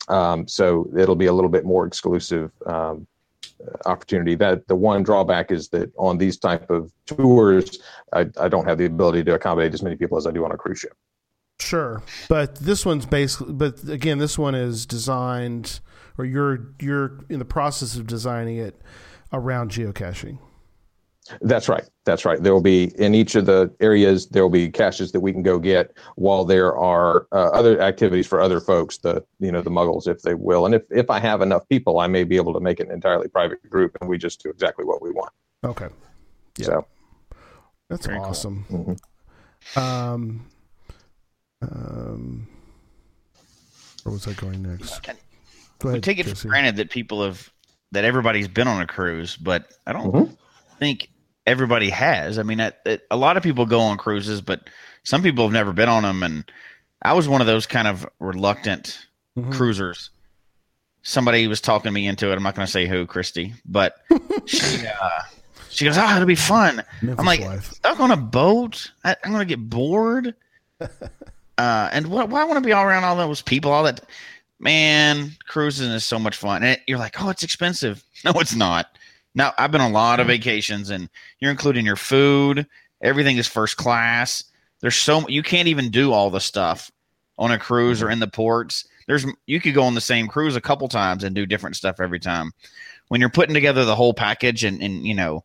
[0.08, 3.06] Um, so it'll be a little bit more exclusive um,
[3.86, 4.36] opportunity.
[4.36, 7.80] That the one drawback is that on these type of tours
[8.14, 10.52] I, I don't have the ability to accommodate as many people as I do on
[10.52, 10.94] a cruise ship.
[11.62, 13.54] Sure, but this one's basically.
[13.54, 15.80] But again, this one is designed,
[16.18, 18.82] or you're you're in the process of designing it
[19.32, 20.40] around geocaching.
[21.42, 21.88] That's right.
[22.04, 22.42] That's right.
[22.42, 25.44] There will be in each of the areas there will be caches that we can
[25.44, 29.70] go get, while there are uh, other activities for other folks, the you know the
[29.70, 30.66] muggles, if they will.
[30.66, 33.28] And if if I have enough people, I may be able to make an entirely
[33.28, 35.32] private group, and we just do exactly what we want.
[35.64, 35.90] Okay,
[36.58, 36.66] Yeah.
[36.66, 36.86] So
[37.88, 38.26] that's Very cool.
[38.28, 38.66] awesome.
[39.76, 39.78] mhm.
[39.78, 40.46] Um,
[41.62, 42.48] um,
[44.04, 45.08] where was I going next?
[45.08, 45.18] And
[45.80, 46.42] Go we take it Jesse.
[46.44, 47.50] for granted that people have
[47.92, 50.38] that everybody's been on a cruise, but I don't Mhm.
[50.80, 51.10] think
[51.46, 52.40] everybody has.
[52.40, 54.70] I mean, that, that- a lot of people go on cruises, but
[55.04, 56.24] some people have never been on them.
[56.24, 56.50] And
[57.02, 59.06] I was one of those kind of reluctant
[59.38, 59.52] Mhm.
[59.52, 60.10] cruisers.
[61.04, 62.36] Somebody was talking me into it.
[62.36, 63.96] I'm not going to say who, Christy, but
[64.46, 65.10] she uh,
[65.70, 67.74] she goes, "Oh, it'll be fun." Memphis I'm like, Life.
[67.74, 68.92] stuck on a boat.
[69.04, 70.36] I, I'm going to get bored.
[71.62, 72.30] uh, and what?
[72.30, 73.72] Why I want to be all around all those people?
[73.72, 74.02] All that,
[74.60, 75.32] man.
[75.46, 76.64] Cruising is so much fun.
[76.64, 78.04] And you're like, oh, it's expensive.
[78.24, 79.00] No, it's not.
[79.34, 81.10] Now I've been on a lot of vacations, and
[81.40, 82.68] you're including your food.
[83.02, 84.44] Everything is first class.
[84.80, 86.92] There's so you can't even do all the stuff
[87.40, 88.88] on a cruise or in the ports.
[89.08, 92.00] There's you could go on the same cruise a couple times and do different stuff
[92.00, 92.52] every time.
[93.08, 95.44] When you're putting together the whole package and and you know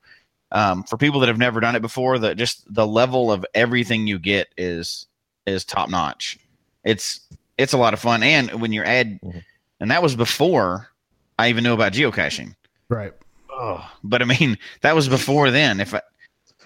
[0.53, 4.07] um, for people that have never done it before, that just the level of everything
[4.07, 5.07] you get is
[5.47, 6.38] is top notch.
[6.84, 7.20] It's
[7.59, 9.42] it's a lot of fun, and when you're add, Mhm.
[9.80, 10.88] and that was before
[11.38, 12.55] I even knew about geocaching.
[12.88, 13.12] Right.
[13.51, 15.80] Oh, but I mean, that was before then.
[15.80, 16.03] If I,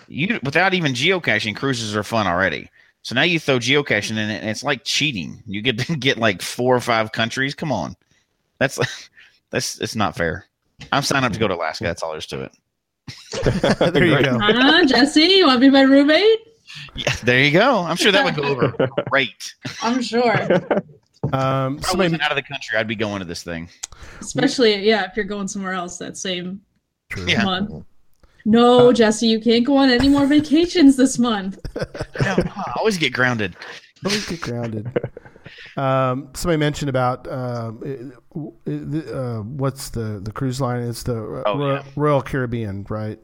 [0.09, 2.69] you without even geocaching, cruises are fun already.
[3.03, 5.43] So now you throw geocaching in it, and it's like cheating.
[5.47, 7.55] You get to get like four or five countries.
[7.55, 7.95] Come on,
[8.59, 8.79] that's
[9.51, 10.47] that's it's not fair.
[10.93, 11.85] I'm signed up to go to Alaska.
[11.85, 12.53] That's all there's to it.
[13.93, 14.39] there you go.
[14.41, 15.23] Huh, Jesse?
[15.23, 16.39] You want to be my roommate?
[16.95, 17.79] Yeah, there you go.
[17.81, 18.75] I'm sure that would go over
[19.11, 19.55] great.
[19.83, 20.35] I'm sure.
[21.35, 23.69] Um, If I somebody, wasn't out of the country, I'd be going to this thing.
[24.23, 26.63] Especially, yeah, if you're going somewhere else that same
[27.11, 27.27] True.
[27.29, 27.45] Yeah.
[27.45, 27.85] month.
[28.47, 31.59] No, Jesse, you can't go on any more vacations this month.
[31.77, 31.83] No,
[32.25, 33.55] I always get grounded.
[34.03, 34.91] Always get grounded.
[35.77, 38.15] Um, somebody mentioned about um,
[38.67, 40.83] uh, uh, what's the the cruise line?
[40.83, 41.83] It's the uh, Oh, Royal, yeah.
[41.97, 43.19] Royal Caribbean, right?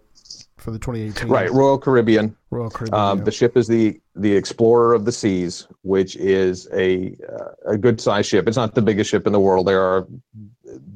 [0.67, 2.37] For the 2018, right, Royal Caribbean.
[2.51, 3.01] Royal Caribbean.
[3.01, 3.25] Um, yeah.
[3.25, 8.01] the ship is the the Explorer of the Seas, which is a uh, a good
[8.01, 8.49] size ship.
[8.49, 9.69] It's not the biggest ship in the world.
[9.69, 10.09] There are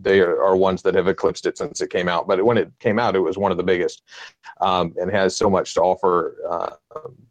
[0.03, 2.27] they are, are ones that have eclipsed it since it came out.
[2.27, 4.03] But when it came out, it was one of the biggest,
[4.61, 6.71] um, and has so much to offer uh,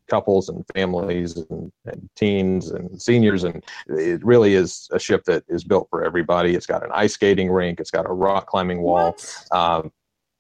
[0.08, 3.44] couples and families and, and teens and seniors.
[3.44, 6.56] And it really is a ship that is built for everybody.
[6.56, 7.82] It's got an ice skating rink.
[7.82, 9.18] It's got a rock climbing wall.
[9.52, 9.92] Um,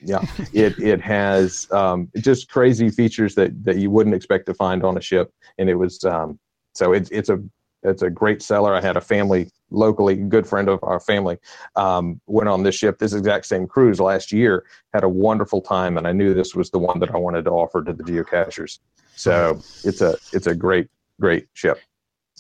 [0.02, 4.84] yeah, it it has um, just crazy features that that you wouldn't expect to find
[4.84, 6.40] on a ship, and it was um,
[6.74, 7.40] so it's it's a
[7.84, 8.74] it's a great seller.
[8.74, 11.38] I had a family locally, good friend of our family,
[11.76, 15.98] um, went on this ship, this exact same cruise last year, had a wonderful time,
[15.98, 18.80] and I knew this was the one that I wanted to offer to the geocachers.
[19.16, 20.88] So it's a it's a great
[21.20, 21.80] great ship.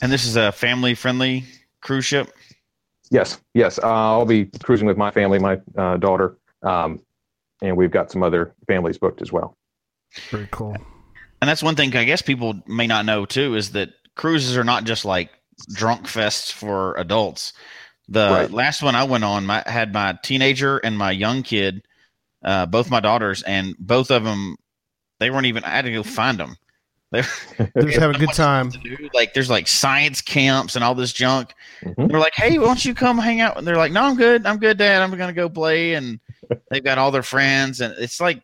[0.01, 1.43] And this is a family friendly
[1.81, 2.31] cruise ship.
[3.11, 3.79] Yes, yes.
[3.79, 7.01] Uh, I'll be cruising with my family, my uh, daughter, um,
[7.61, 9.55] and we've got some other families booked as well.
[10.31, 10.75] Very cool.
[11.41, 14.63] And that's one thing I guess people may not know too is that cruises are
[14.63, 15.29] not just like
[15.73, 17.53] drunk fests for adults.
[18.07, 18.51] The Right.
[18.51, 21.83] last one I went on, my had my teenager and my young kid,
[22.43, 24.55] uh, both my daughters, and both of them,
[25.19, 25.63] they weren't even.
[25.63, 26.55] I had to go find them.
[27.11, 27.21] They
[27.57, 28.71] They're just having a good time.
[28.71, 29.09] to.
[29.13, 31.53] Like there's like science camps and all this junk.
[31.83, 32.09] Mhm.
[32.09, 34.45] They're like, "Hey, why don't you come hang out?" And they're like, "No, I'm good.
[34.45, 35.01] I'm good, Dad.
[35.01, 36.19] I'm gonna go play." And
[36.71, 38.41] they've got all their friends, and it's like,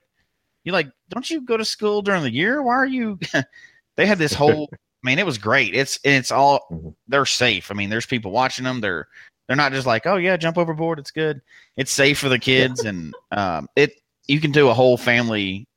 [0.64, 2.62] you're like, "Don't you go to school during the year?
[2.64, 3.20] Why are you?"
[3.98, 4.70] they had this whole.
[4.74, 5.76] I mean, it was great.
[5.76, 6.96] It's it's all Mhm.
[7.08, 7.70] they're safe.
[7.70, 8.82] I mean, there's people watching them.
[8.82, 9.08] They're
[9.48, 10.98] they're not just like, "Oh yeah, jump overboard.
[10.98, 11.40] It's good."
[11.78, 13.94] It's safe for the kids, and um, it
[14.28, 15.68] you can do a whole family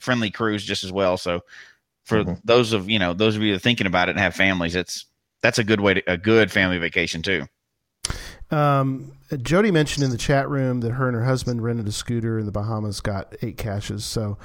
[0.00, 1.16] friendly cruise just as well.
[1.16, 1.40] So
[2.04, 2.40] for Mhm.
[2.44, 4.74] those of you know those of you that are thinking about it and have families,
[4.74, 5.06] it's
[5.42, 7.46] that's a good way to a good family vacation too.
[8.50, 12.38] Um, Jody mentioned in the chat room that her and her husband rented a scooter
[12.38, 14.04] in the Bahamas, got eight caches.
[14.04, 14.36] So,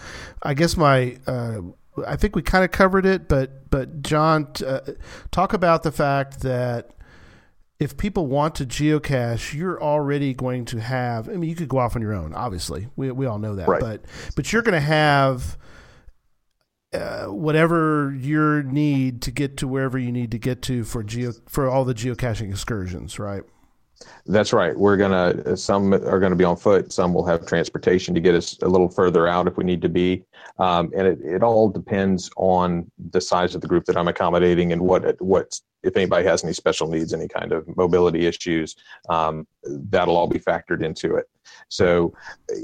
[0.44, 1.60] I guess my, uh,
[2.06, 4.80] I think we kind of covered it, but but John, uh,
[5.32, 6.92] talk about the fact that
[7.80, 11.28] if people want to geocache, you're already going to have.
[11.28, 12.34] I mean, you could go off on your own.
[12.34, 13.82] Obviously, we we all know that, Right.
[13.82, 14.06] but
[14.38, 15.58] but you're going to have.
[16.94, 21.34] Uh, whatever your need to get to wherever you need to get to for geo
[21.46, 23.44] for all the geocaching excursions, right?
[24.26, 24.78] That's right.
[24.78, 26.92] We're gonna some are gonna be on foot.
[26.92, 29.90] Some will have transportation to get us a little further out if we need to
[29.90, 30.24] be.
[30.60, 34.74] Um, and it, it all depends on the size of the group that I'm accommodating
[34.74, 38.76] and what what if anybody has any special needs, any kind of mobility issues.
[39.10, 41.26] Um, that'll all be factored into it.
[41.70, 42.14] So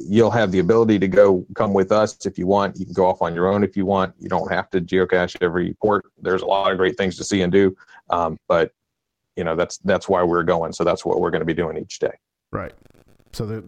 [0.08, 2.78] you'll have the ability to go come with us if you want.
[2.78, 4.14] You can go off on your own if you want.
[4.20, 6.06] You don't have to geocache every port.
[6.22, 7.76] There's a lot of great things to see and do.
[8.10, 8.72] Um, but
[9.36, 11.78] you know that's that's why we're going so that's what we're going to be doing
[11.78, 12.12] each day
[12.52, 12.74] Right.
[13.32, 13.64] So the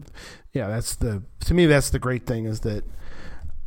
[0.53, 2.83] yeah, that's the to me that's the great thing is that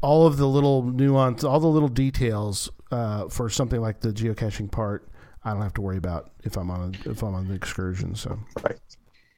[0.01, 4.71] all of the little nuance, all the little details uh, for something like the geocaching
[4.71, 5.09] part,
[5.43, 8.15] I don't have to worry about if I'm on a, if I'm on the excursion.
[8.15, 8.77] So right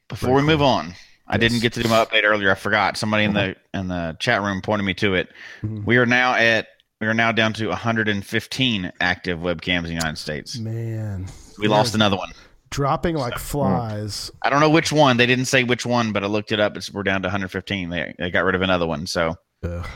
[0.09, 0.93] Before we move on,
[1.27, 1.41] I Yes.
[1.41, 2.51] didn't get to do my update earlier.
[2.51, 2.99] I forgot.
[2.99, 5.31] Somebody in the in the chat room pointed me to it.
[5.63, 5.87] Mhm.
[5.87, 6.67] We are now at
[7.01, 10.59] we are now down to 115 active webcams in the United States.
[10.59, 11.27] man,
[11.59, 12.33] We lost another one.
[12.71, 14.31] Dropping like flies.
[14.43, 15.17] I don't know which one.
[15.17, 16.77] They didn't say which one, but I looked it up.
[16.77, 17.91] It's we're down to 115.
[17.91, 19.87] They they got rid of another one, so Ugh.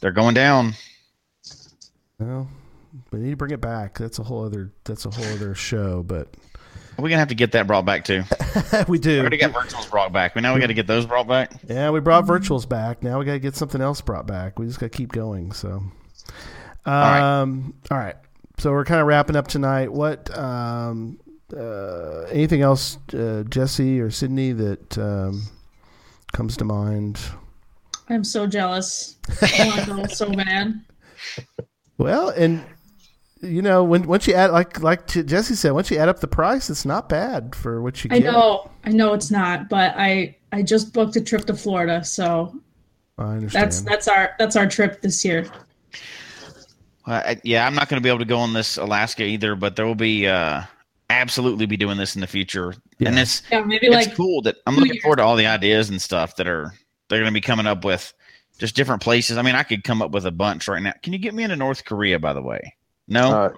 [0.00, 0.74] they're going down.
[2.18, 2.48] Well,
[3.10, 3.98] we need to bring it back.
[3.98, 6.28] That's a whole other that's a whole other show, but
[6.96, 8.22] We're gonna have to get that brought back too.
[8.88, 9.10] we do.
[9.10, 11.52] We already got virtuals brought back, but now we got to get those brought back.
[11.68, 13.02] Yeah, we brought virtuals back.
[13.02, 14.58] Now we got to get something else brought back.
[14.58, 15.52] We just got to keep going.
[15.52, 15.82] So,
[16.84, 18.16] um, all right.
[18.58, 19.92] So we're kind of wrapping up tonight.
[19.92, 21.18] What, um,
[21.56, 25.42] uh, anything else, uh, Jesse or Sydney, that um,
[26.32, 27.20] comes to mind?
[28.08, 29.16] I'm so jealous.
[29.40, 30.80] I want to so bad.
[31.98, 32.64] Well, and
[33.42, 36.28] you know, when once you add like like Jesse said, once you add up the
[36.28, 38.32] price, it's not bad for what you I get.
[38.32, 42.54] know, I know it's not, but I I just booked a trip to Florida, so
[43.18, 43.64] I understand.
[43.64, 45.50] that's that's our that's our trip this year.
[47.06, 49.56] Well, I, yeah, I'm not going to be able to go on this Alaska either,
[49.56, 50.62] but there will be uh,
[51.12, 52.74] absolutely be doing this in the future.
[52.98, 53.08] Yeah.
[53.08, 55.02] And this Yeah, maybe it's like cool that I'm looking years.
[55.02, 56.72] forward to all the ideas and stuff that are
[57.08, 58.12] they're going to be coming up with
[58.58, 59.36] just different places.
[59.38, 60.92] I mean, I could come up with a bunch right now.
[61.02, 62.74] Can you get me into North Korea, by the way?
[63.08, 63.32] No.
[63.32, 63.52] Uh,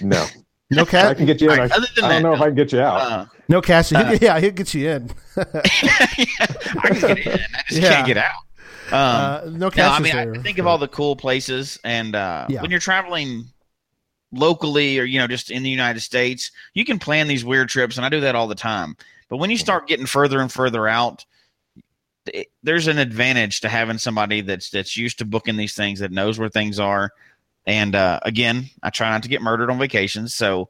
[0.00, 0.26] no,
[0.70, 1.52] no I can get you in.
[1.58, 3.00] All right, I, other than I don't that, know if I can get you out.
[3.00, 3.92] uh, No cash.
[3.92, 5.10] Uh, yeah, he'll get you in.
[5.36, 7.32] I can get in.
[7.32, 7.94] I just Yeah.
[7.94, 8.42] can't get out.
[8.92, 10.00] Um, uh, no no, cash.
[10.00, 10.34] I mean, there.
[10.34, 12.60] I think of all the cool places, and uh, Yeah.
[12.62, 13.44] when you're traveling
[14.32, 17.96] locally or you know just in the United States, you can plan these weird trips,
[17.96, 18.96] and I do that all the time.
[19.28, 21.24] But when you start getting further and further out,
[22.26, 26.12] it, there's an advantage to having somebody that's that's used to booking these things that
[26.12, 27.12] knows where things are.
[27.66, 30.68] And uh, again, I try not to get murdered on vacations, so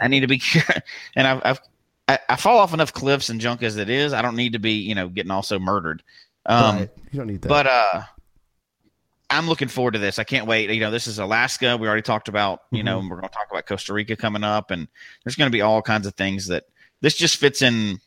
[0.00, 0.40] I need to be.
[1.16, 1.60] and I've, I've
[2.08, 4.12] I, I fall off enough cliffs and junk as it is.
[4.12, 6.02] I don't need to be you know getting also murdered.
[6.46, 6.90] Um, Right.
[7.12, 7.48] You don't need that.
[7.48, 8.02] but uh
[9.32, 10.18] I'm looking forward to this.
[10.18, 10.70] I can't wait.
[10.70, 11.76] You know, this is Alaska.
[11.76, 14.70] We already talked about, you know, we're going to talk about Costa Rica coming up
[14.70, 14.86] and
[15.24, 16.64] there's going to be all kinds of things that
[17.00, 17.98] this just fits in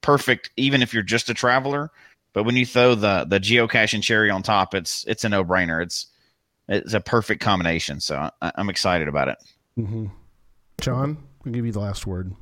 [0.00, 1.90] perfect even if you're just a traveler,
[2.32, 5.82] but when you throw the the geocaching cherry on top, it's it's a no-brainer.
[5.82, 6.06] It's
[6.68, 8.00] it's a perfect combination.
[8.00, 9.38] So I, I'm excited about it.
[9.78, 10.06] Mm-hmm.
[10.80, 12.34] John, I'll give you the last word.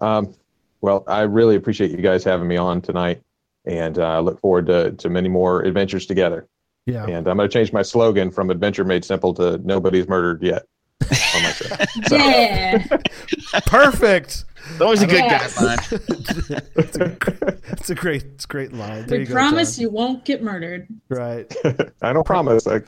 [0.00, 0.34] Um,
[0.80, 3.22] well, I really appreciate you guys having me on tonight,
[3.64, 6.48] and uh, I look forward to, to many more adventures together.
[6.86, 7.04] Yeah.
[7.06, 10.64] And I'm going to change my slogan from "Adventure Made Simple" to "Nobody's Murdered Yet."
[11.02, 11.66] on my show.
[12.08, 12.84] So, yeah,
[13.66, 14.44] Perfect.
[14.72, 15.56] It's always a good Yes.
[15.58, 16.62] guideline.
[16.76, 19.06] it's, a, it's a great, it's a great line.
[19.06, 19.82] There we you go, promise John.
[19.82, 20.86] you won't get murdered.
[21.08, 21.52] Right.
[22.02, 22.66] I don't promise.
[22.66, 22.80] I,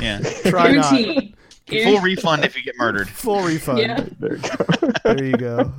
[0.00, 0.20] Yeah.
[0.46, 0.90] Try not.
[0.92, 1.34] Guarantee.
[1.84, 3.08] Full refund if you get murdered.
[3.08, 3.78] Full refund.
[3.80, 4.04] Yeah.
[4.18, 4.90] there you go.
[5.04, 5.72] there you go.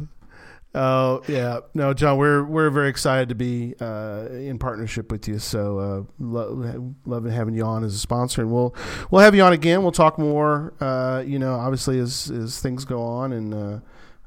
[0.75, 5.39] Oh yeah, no, John, we're we're very excited to be uh, in partnership with you.
[5.39, 8.75] So uh, lo- loving having you on as a sponsor, and we'll
[9.09, 9.81] we'll have you on again.
[9.81, 10.73] We'll talk more.
[10.79, 13.79] Uh, you know, obviously as as things go on and uh,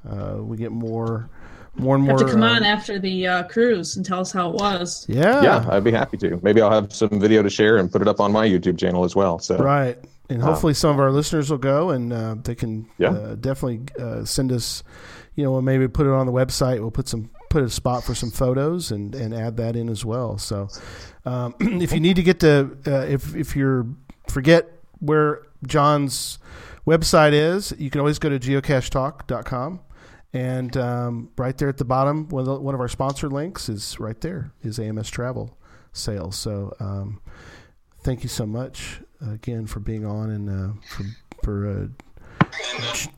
[0.08, 1.30] uh, we get more
[1.76, 2.18] more and more.
[2.18, 5.06] Have to come uh, on after the uh, cruise and tell us how it was.
[5.08, 6.40] Yeah, yeah, I'd be happy to.
[6.42, 9.04] Maybe I'll have some video to share and put it up on my YouTube channel
[9.04, 9.38] as well.
[9.38, 9.96] So Right.
[10.28, 13.10] And hopefully some of our listeners will go and uh, they can Yeah.
[13.10, 14.82] uh, definitely uh, send us,
[15.34, 16.80] you know, maybe put it on the website.
[16.80, 20.04] We'll put some put a spot for some photos and, and add that in as
[20.04, 20.38] well.
[20.38, 20.68] So
[21.24, 23.86] um, if you need to get to uh, if if you're
[24.28, 24.68] forget
[25.00, 26.38] where John's
[26.86, 29.80] website is, you can always go to geocachetalk.com.
[30.34, 33.68] And um, right there at the bottom, one of, the, one of our sponsor links
[33.68, 35.58] is right there is AMS Travel
[35.92, 36.36] Sales.
[36.36, 37.20] So um,
[38.02, 41.04] thank you so much again for being on and uh, for
[41.44, 41.86] for uh,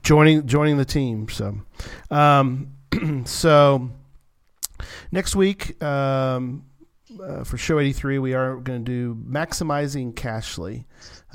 [0.03, 1.28] joining joining the team.
[1.28, 1.57] So,
[2.11, 2.72] um,
[3.24, 3.91] so
[5.12, 6.64] next week um,
[7.22, 10.85] uh, for show eighty three, we are going to do maximizing Cachly.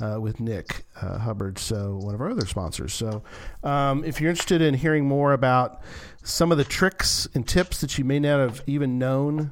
[0.02, 2.94] Uh, with Nick uh, Hubbard, so one of our other sponsors.
[2.94, 3.22] So,
[3.62, 5.82] um, if you're interested in hearing more about
[6.22, 9.50] some of the tricks and tips that you may not have even known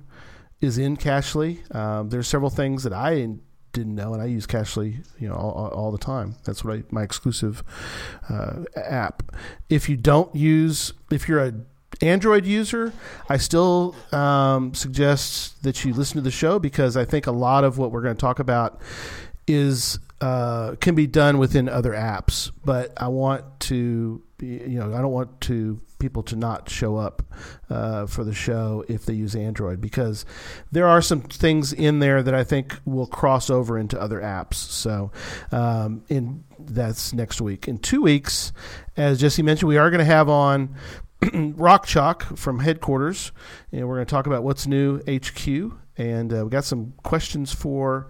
[0.60, 1.74] is in Cachly.
[1.74, 3.28] Um, there's several things that I
[3.78, 6.36] didn't know, and I use Cachly, you know, all, all, the time.
[6.44, 7.62] That's what I, my exclusive
[8.28, 9.22] uh, app.
[9.68, 11.54] If you don't use, if you're a
[12.00, 12.92] Android user,
[13.28, 17.64] I still um, suggest that you listen to the show because I think a lot
[17.64, 18.80] of what we're going to talk about
[19.46, 22.50] is uh, can be done within other apps.
[22.64, 27.22] But I want to, you know, I don't want to people to not show up
[27.70, 30.24] uh, for the show if they use Android because
[30.70, 34.54] there are some things in there that I think will cross over into other apps.
[34.54, 35.10] So,
[35.52, 37.68] um, in that's next week.
[37.68, 38.52] In two weeks,
[38.96, 40.74] as Jesse mentioned, we are going to have on.
[41.32, 43.32] Rock Chalk from headquarters,
[43.72, 45.72] and we're going to talk about what's new HQ.
[45.96, 48.08] And uh, we got some questions for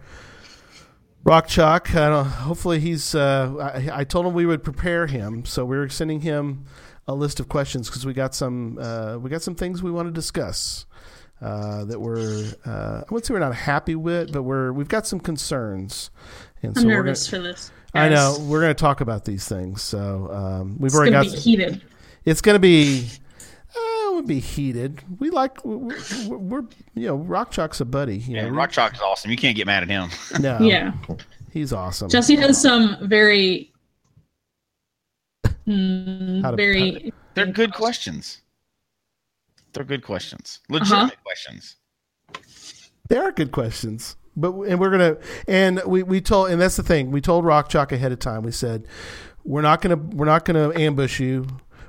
[1.25, 1.89] Rock Chalk.
[1.89, 3.15] Hopefully, he's.
[3.15, 3.55] Uh,
[3.91, 6.67] I, I told him we would prepare him, so we're sending him
[7.09, 8.79] a list of questions because we got some.
[8.79, 10.87] Uh, we got some things we want to discuss
[11.43, 12.53] uh, that we're.
[12.65, 16.11] Uh, I wouldn't say we're not happy with, but we're we've got some concerns.
[16.63, 17.73] And I'm so nervous gonna, for this.
[17.95, 19.81] I know we're going to talk about these things.
[19.83, 21.33] So um, we've It's already gonna got.
[21.35, 21.83] be heated.
[22.25, 23.09] It's going to be.
[23.75, 25.03] Uh, it would be heated.
[25.21, 25.97] We like we're,
[26.27, 26.63] we're, we're
[26.95, 28.19] you know Rock Chalk's a buddy.
[28.19, 29.31] You Yeah, know, Rock Chalk is awesome.
[29.31, 30.11] You can't get mad at him.
[30.41, 30.93] No, Yeah,
[31.53, 32.09] he's awesome.
[32.11, 33.73] Jesse has some very,
[35.69, 37.13] mm, How to- very.
[37.35, 38.41] They're good questions.
[39.73, 40.61] They're good questions.
[40.69, 41.77] Legitimate questions.
[43.09, 44.17] They are good questions.
[44.37, 45.17] but and we're gonna
[45.47, 48.43] and we we told and that's the thing we told Rock Chalk ahead of time.
[48.43, 48.87] We said
[49.45, 51.47] we're not gonna we're not gonna ambush you.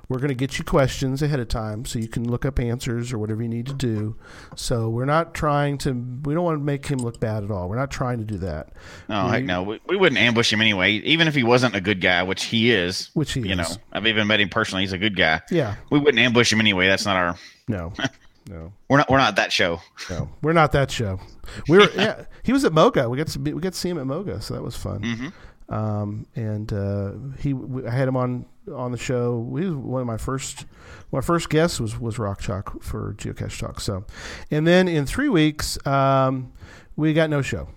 [0.10, 3.14] We're going to get you questions ahead of time so you can look up answers
[3.14, 4.16] or whatever you need to do.
[4.56, 7.70] So we're not trying to, we don't want to make him look bad at all.
[7.70, 8.74] We're not trying to do that.
[9.08, 9.62] No, We- heck no.
[9.64, 12.72] We, we wouldn't ambush him anyway, even if he wasn't a good guy, which he
[12.72, 13.12] is.
[13.14, 13.58] Which he is you is.
[13.58, 14.82] know, I've even met him personally.
[14.84, 15.42] He's a good guy.
[15.52, 15.76] Yeah.
[15.92, 16.88] We wouldn't ambush him anyway.
[16.88, 17.36] That's not our.
[17.68, 17.94] No.
[18.50, 18.74] No.
[18.90, 19.12] We're not.
[19.12, 19.80] We're not that show.
[20.10, 21.20] No, we're not that show.
[21.68, 21.88] We were.
[21.96, 23.08] yeah, he was at Moga.
[23.08, 25.02] We got to be, we got to see him at Moga, so that was fun.
[25.02, 25.28] Mm-hmm.
[25.70, 29.44] Um, and uh, he, we, I had him on on the show.
[29.58, 30.66] He was one of my first.
[31.12, 33.80] My first guest was was Rock Chalk for Geocache Talk.
[33.80, 34.06] So,
[34.52, 36.52] and then in three weeks, um,
[36.96, 37.70] we got no show.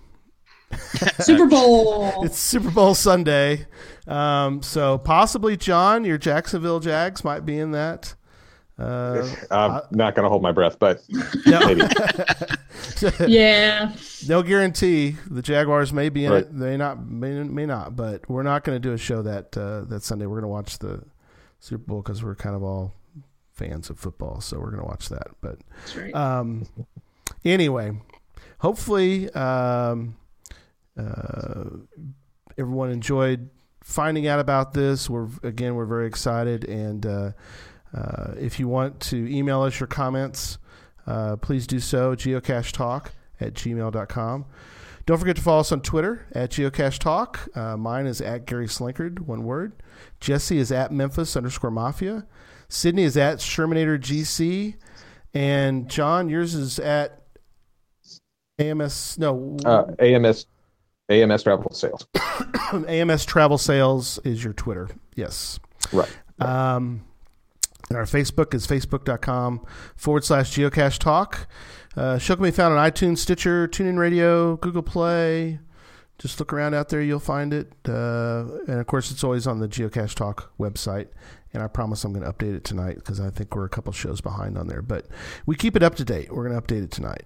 [1.19, 2.23] Super Bowl.
[2.25, 3.67] It's Super Bowl Sunday,
[4.07, 8.15] um, so possibly John, your Jacksonville Jags might be in that.
[8.79, 11.01] Uh, I'm not going to hold my breath, but
[11.45, 11.81] no, maybe.
[13.27, 13.93] yeah.
[14.27, 15.15] no guarantee.
[15.29, 16.43] The Jaguars may be in Right.
[16.43, 16.57] it.
[16.59, 19.81] They not may, may not, but we're not going to do a show that uh,
[19.89, 20.25] that Sunday.
[20.25, 21.03] We're going to watch the
[21.59, 22.93] Super Bowl because we're kind of all
[23.51, 25.27] fans of football, so we're going to watch that.
[25.39, 26.15] But That's right.
[26.15, 26.65] um,
[27.45, 27.91] anyway,
[28.57, 30.15] hopefully, um,
[30.97, 31.65] uh,
[32.57, 33.49] everyone enjoyed
[33.83, 35.09] finding out about this.
[35.09, 37.05] We're again, we're very excited, and
[37.93, 40.57] uh, if you want to email us your comments,
[41.05, 42.15] uh, please do so.
[42.15, 44.45] Geocache Talk at gmail.com.
[45.05, 47.49] Don't forget to follow us on Twitter at Geocache Talk.
[47.55, 49.73] Uh, mine is at Gary Slinkard, one word.
[50.21, 52.25] Jesse is at Memphis underscore Mafia.
[52.69, 54.75] Sydney is at Shermanator GC.
[55.33, 57.23] And John, yours is at
[58.59, 60.45] AMS, no, Uh, AMS,
[61.09, 62.07] AMS travel sales.
[62.87, 64.89] AMS Travel Sales is your Twitter.
[65.15, 65.59] Yes.
[65.91, 66.09] Right.
[66.39, 67.03] Um,
[67.89, 69.65] and our Facebook is facebook.com
[69.95, 71.47] forward slash geocache talk.
[71.95, 75.59] Uh, show can be found on iTunes, Stitcher, TuneIn Radio, Google Play.
[76.17, 77.71] Just look around out there, you'll find it.
[77.87, 81.07] Uh, and of course, it's always on the Geocache Talk website.
[81.53, 83.93] And I promise I'm going to update it tonight because I think we're a couple
[83.93, 84.81] shows behind on there.
[84.81, 85.07] But
[85.45, 86.31] we keep it up to date.
[86.31, 87.25] We're going to update it tonight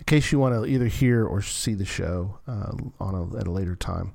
[0.00, 3.46] in case you want to either hear or see the show uh, on a, at
[3.46, 4.14] a later time.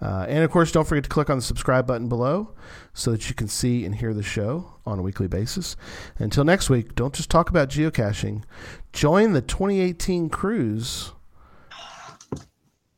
[0.00, 2.54] Uh, and of course, don't forget to click on the subscribe button below
[2.92, 5.74] so that you can see and hear the show on a weekly basis.
[6.18, 8.44] Until next week, don't just talk about geocaching.
[8.92, 11.12] Join the 2018 cruise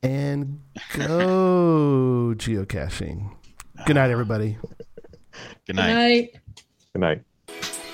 [0.03, 0.59] and
[0.93, 3.31] go geocaching.
[3.85, 4.57] Good night, everybody.
[5.65, 5.85] Good night.
[5.85, 5.93] Good night.
[5.93, 6.35] night.
[6.93, 7.84] Good night.